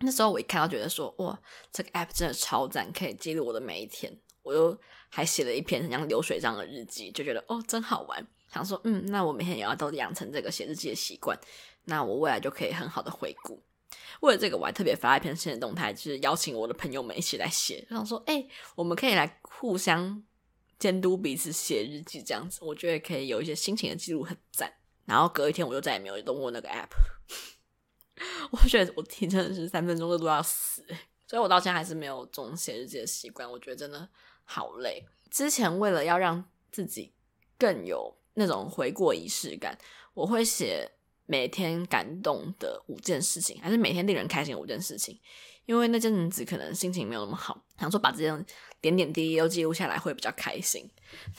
[0.00, 1.40] 那时候我一看到，觉得说哇，
[1.70, 4.12] 这个 app 真的超赞，可以记录我的每一天。
[4.42, 4.76] 我又
[5.08, 8.26] 还写了一篇很像流水账的日记，就觉得哦，真好玩。
[8.52, 11.38] 想说嗯，那我每天也要都养成这个写日记的习惯，
[11.84, 13.62] 那我未来就可以很好的回顾。
[14.22, 18.44] 为了这个，我还特别发一篇新的动态，就是邀请我的朋友们一起来写，想说哎，
[18.74, 20.24] 我们可以来互相。
[20.82, 24.72] 监督彼此写日记这样子，我觉得可以有一些心情的记录，很赞。
[25.04, 26.88] 然后隔一天，我就再也没有动过那个 app。
[28.50, 30.84] 我觉得我提真的是三分钟热度要死，
[31.28, 33.48] 所以我到现在还是没有这种写日记的习惯。
[33.48, 34.08] 我觉得真的
[34.42, 35.06] 好累。
[35.30, 37.12] 之前为了要让自己
[37.56, 39.78] 更有那种回过仪式感，
[40.14, 40.90] 我会写
[41.26, 45.20] 每天感动的五件事情，还是每天令人开心的五件事情。
[45.66, 48.44] 因为那阵子可能心情没有那么好，想说把这样
[48.80, 50.90] 点点滴滴都记录下来会比较开心。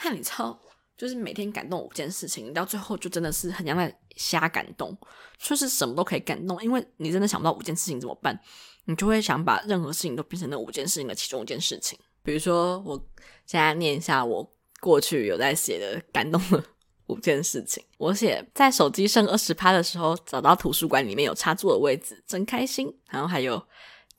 [0.02, 0.58] 但你知道，
[0.98, 4.98] 就是每天感动五件事情，到最后就真的是很像在瞎感动，
[5.38, 6.64] 就是什么都可以感动。
[6.64, 8.40] 因为你真的想不到五件事情怎么办，
[8.86, 12.00] 你就会想把任何事情都变成那五件事情的其中一件事情。
[12.24, 12.98] 比如说，我
[13.46, 14.50] 现在念一下我
[14.80, 16.64] 过去有在写的感动的
[17.08, 17.84] 五件事情。
[17.98, 22.98] 我写在手机剩二十趴的时候，找到图书馆里面有插座的位置，真开心。
[23.10, 23.62] 然后还有。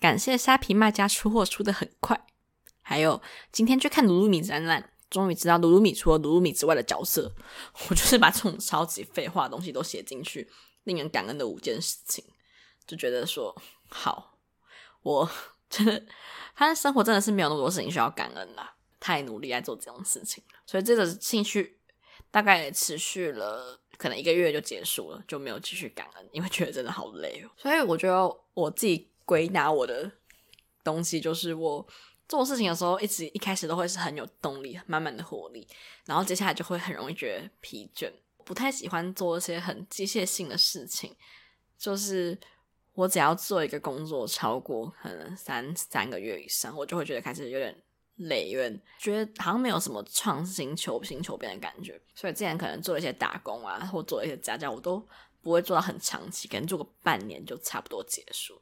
[0.00, 2.26] 感谢虾皮卖家出货出的很快，
[2.82, 7.32] 还有今天去看噜噜米展览，终于知道噜噜米除了噜噜米之外的角色。
[7.88, 10.50] 我就是把这种超级废话的东西都写进去，
[10.82, 12.22] 令人感恩的五件事情，
[12.86, 13.56] 就觉得说
[13.88, 14.36] 好，
[15.02, 15.30] 我
[15.70, 16.04] 真的
[16.54, 21.78] 发现生活真的是没有那么多事情需要感恩啦，太努力在做这种事情了，所以这个兴趣
[22.30, 27.50] 大概持续了可能一个月就结束了，就没有继续感恩，因为觉得真的好累哦。
[27.56, 29.08] 所以我觉得我自己。
[29.24, 30.10] 归纳我的
[30.82, 31.86] 东西，就是我
[32.28, 35.66] 做事情的时候，一直一开始都会是很有动力、满满的活力，
[36.04, 38.10] 然后接下来就会很容易觉得疲倦。
[38.44, 41.16] 不太喜欢做一些很机械性的事情，
[41.78, 42.38] 就是
[42.92, 47.74] 我只要做一个工作超过可能三三个月以上，我就会觉得开始有点
[48.16, 51.98] 累，有点觉得好像没有什么创新、求新求变的感觉。
[52.14, 55.02] 所以之前可能做一些打工啊，或做一些家教，我都
[55.40, 58.60] 不会做到很长期，可能做个半年就差不多结束。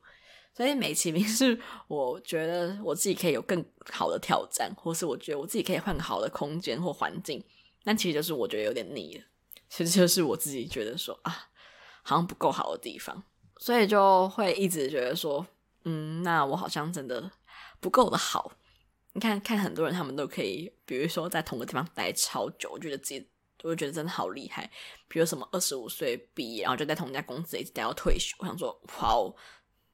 [0.55, 7.43] 所以美其名是，我觉得我自己可以有更好的挑战，或是我觉得我自己可以换个好的空间或环境，
[7.83, 9.25] 但其实就是我觉得有点腻了。
[9.71, 11.49] 其实就是我自己觉得说啊，
[12.03, 13.25] 好像不够好的地方，
[13.57, 15.47] 所以就会一直觉得说，
[15.85, 17.31] 嗯，那我好像真的
[17.81, 18.53] 不够的好。
[19.15, 23.27] 你看看很多人，他们都可以，比如说在同个地方待超久，我觉得自己
[23.59, 24.71] 就觉得真的好厉害。
[25.09, 29.35] 比如什么二十五岁毕业，然后就在同一家公司一直待到退休，我想说，哇哦。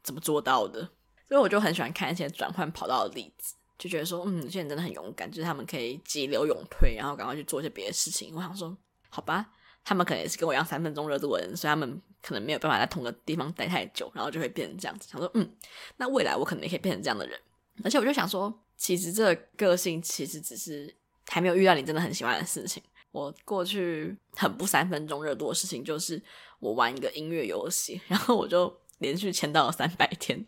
[0.03, 0.81] 怎么做到的？
[1.29, 8.35] 所以我就很喜欢看一些转换跑道的例子，就觉得说，嗯，这些人真的很勇敢，就是他们可以急流勇退，然后赶快去做一些别的事情。
[8.35, 8.75] 我想说，
[9.11, 9.47] 好吧，
[9.85, 15.07] 他们可能也是跟我一样三分钟热度的人，所以他们可能没有办法在同个地方待太久，然后就会变成这样子。
[15.07, 15.55] 想说，嗯，
[15.99, 17.39] 那未来我可能也可以变成这样的人。
[17.85, 20.95] 而且我就想说，其实这个个性其实只是
[21.27, 22.83] 还没有遇到你真的很喜欢的事情。
[23.13, 26.23] 我过去很不三分钟热度的事情，就是
[26.59, 28.75] 我玩一个音乐游戏，然后我就。
[28.99, 30.45] 连续签到了三百天，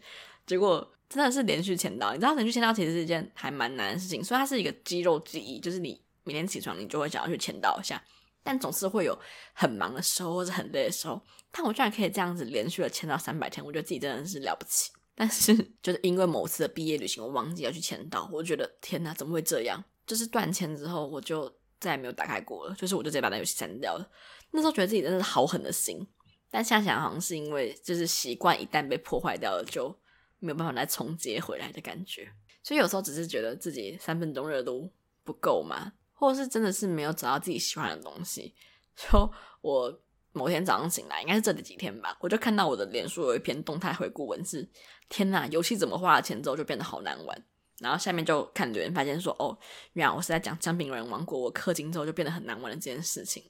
[0.46, 2.12] 结果真的是连续签到。
[2.12, 8.02] 你知道连续签到其实是一件还蛮难的事情，所以它是一个肌肉记忆，就是你每天起床你就会想要去签到一下，
[8.42, 9.18] 但总是会有
[9.52, 11.20] 很忙的时候或者很累的时候。
[11.50, 14.90] 但我居然可以这样子连续的签到三百天，我觉得自己真的是了不起。
[15.16, 19.82] 但是就是因为某次的毕业旅行，我忘记要去签到，我觉得天哪，怎么会这样？
[20.06, 24.10] 就是断签之后，我就再也没有打开过了，就是我就直接把那游戏删掉了。
[24.52, 26.06] 那时候觉得自己真的是好狠的心。
[26.50, 29.94] 但想想好像是因为就是习惯一旦被破坏掉了，就
[30.38, 32.28] 没有办法再重接回来的感觉。
[32.62, 34.92] 所以有时候只是觉得自己三分钟热度
[35.24, 38.54] 不够嘛，或者是真的是没有找到自己喜欢的东西。
[38.96, 40.00] 就我
[40.32, 44.68] 某天早上醒来，应该是这几天吧，我就看到我的脸书有一篇动态回顾文字，
[45.08, 47.44] 天哪，游戏怎么花了钱之后就变得好难玩？
[47.78, 49.56] 然后下面就看留言发现说，哦，
[49.94, 53.42] 原来我是在讲《姜饼人王国》，我氪金之后就变得很难玩的这件事情。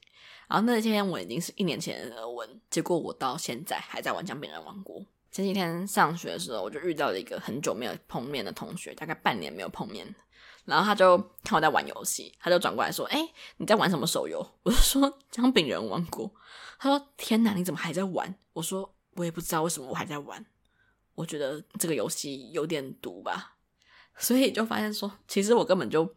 [0.50, 5.00] 然后那天我已经是一年前的文，结果我到现在还在玩《姜饼人王国》。
[5.30, 10.12] 前几天上学的时候，我就遇到了一个很久没有碰面的同学，大概半年没有碰面。
[10.64, 16.28] 然后他就看我在玩游戏，他就转过来说：“哎，你在玩什么手游？”我就说：“姜饼人王国。”
[16.80, 20.44] 他说：“天哪，你怎么还在玩？”我说：“我也不知道为什么我还在玩。
[21.14, 23.54] 我觉得这个游戏有点毒吧。”
[24.18, 26.12] 所以就发现说，其实我根本就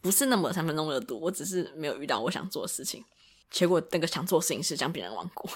[0.00, 3.04] 不是那么三分钟热度，我只是没有遇到我想做的事情。
[3.50, 5.50] 结果那个想做事情是将别人王国，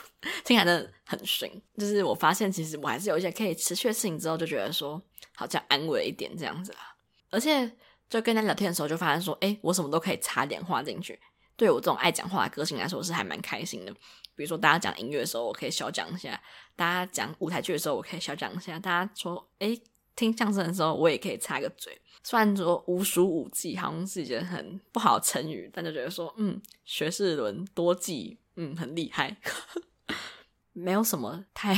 [0.45, 1.51] 听起来真的很逊。
[1.77, 5.01] 就是我发现，其实我还是有一些可以持续的事情，之后就觉得说
[5.35, 6.97] 好像安慰一点这样子啦。
[7.31, 7.71] 而且
[8.09, 11.19] 就跟他聊天的时候，就发现说，哎，我什么都可以插点话进去。
[11.55, 13.93] 对我这种爱讲话的个性来说，是还蛮开心的。
[14.35, 16.33] 比如说，大家讲音乐的时候，我可以小讲一下；
[16.75, 19.79] 大家讲舞台剧的时候，我可以小讲一下；大家说，哎，
[20.17, 22.01] 听相声的时候，我也可以插个嘴。
[22.23, 29.37] 虽然说无书无记，好像是一件很不好的成语，但就觉得说，嗯，学士伦多季，嗯，很厉害。
[30.73, 31.75] 没有什么太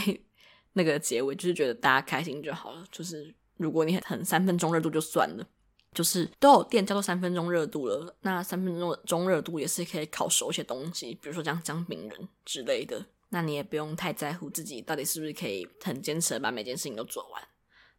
[0.74, 2.84] 那个结尾，就是觉得大家开心就好了。
[2.92, 5.46] 就是如果你很三分钟热度就算了，
[5.92, 13.06] 就是都有店叫做三分钟热度了，那三分钟中热度也是可以烤熟一些东西，比如说像姜饼人之类的。
[13.30, 17.42] 那你也不用太在乎自己到底是不是可以很坚持的把每件事情都做完，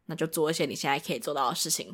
[0.05, 1.93] 那就做一些你现在可以做到的事情，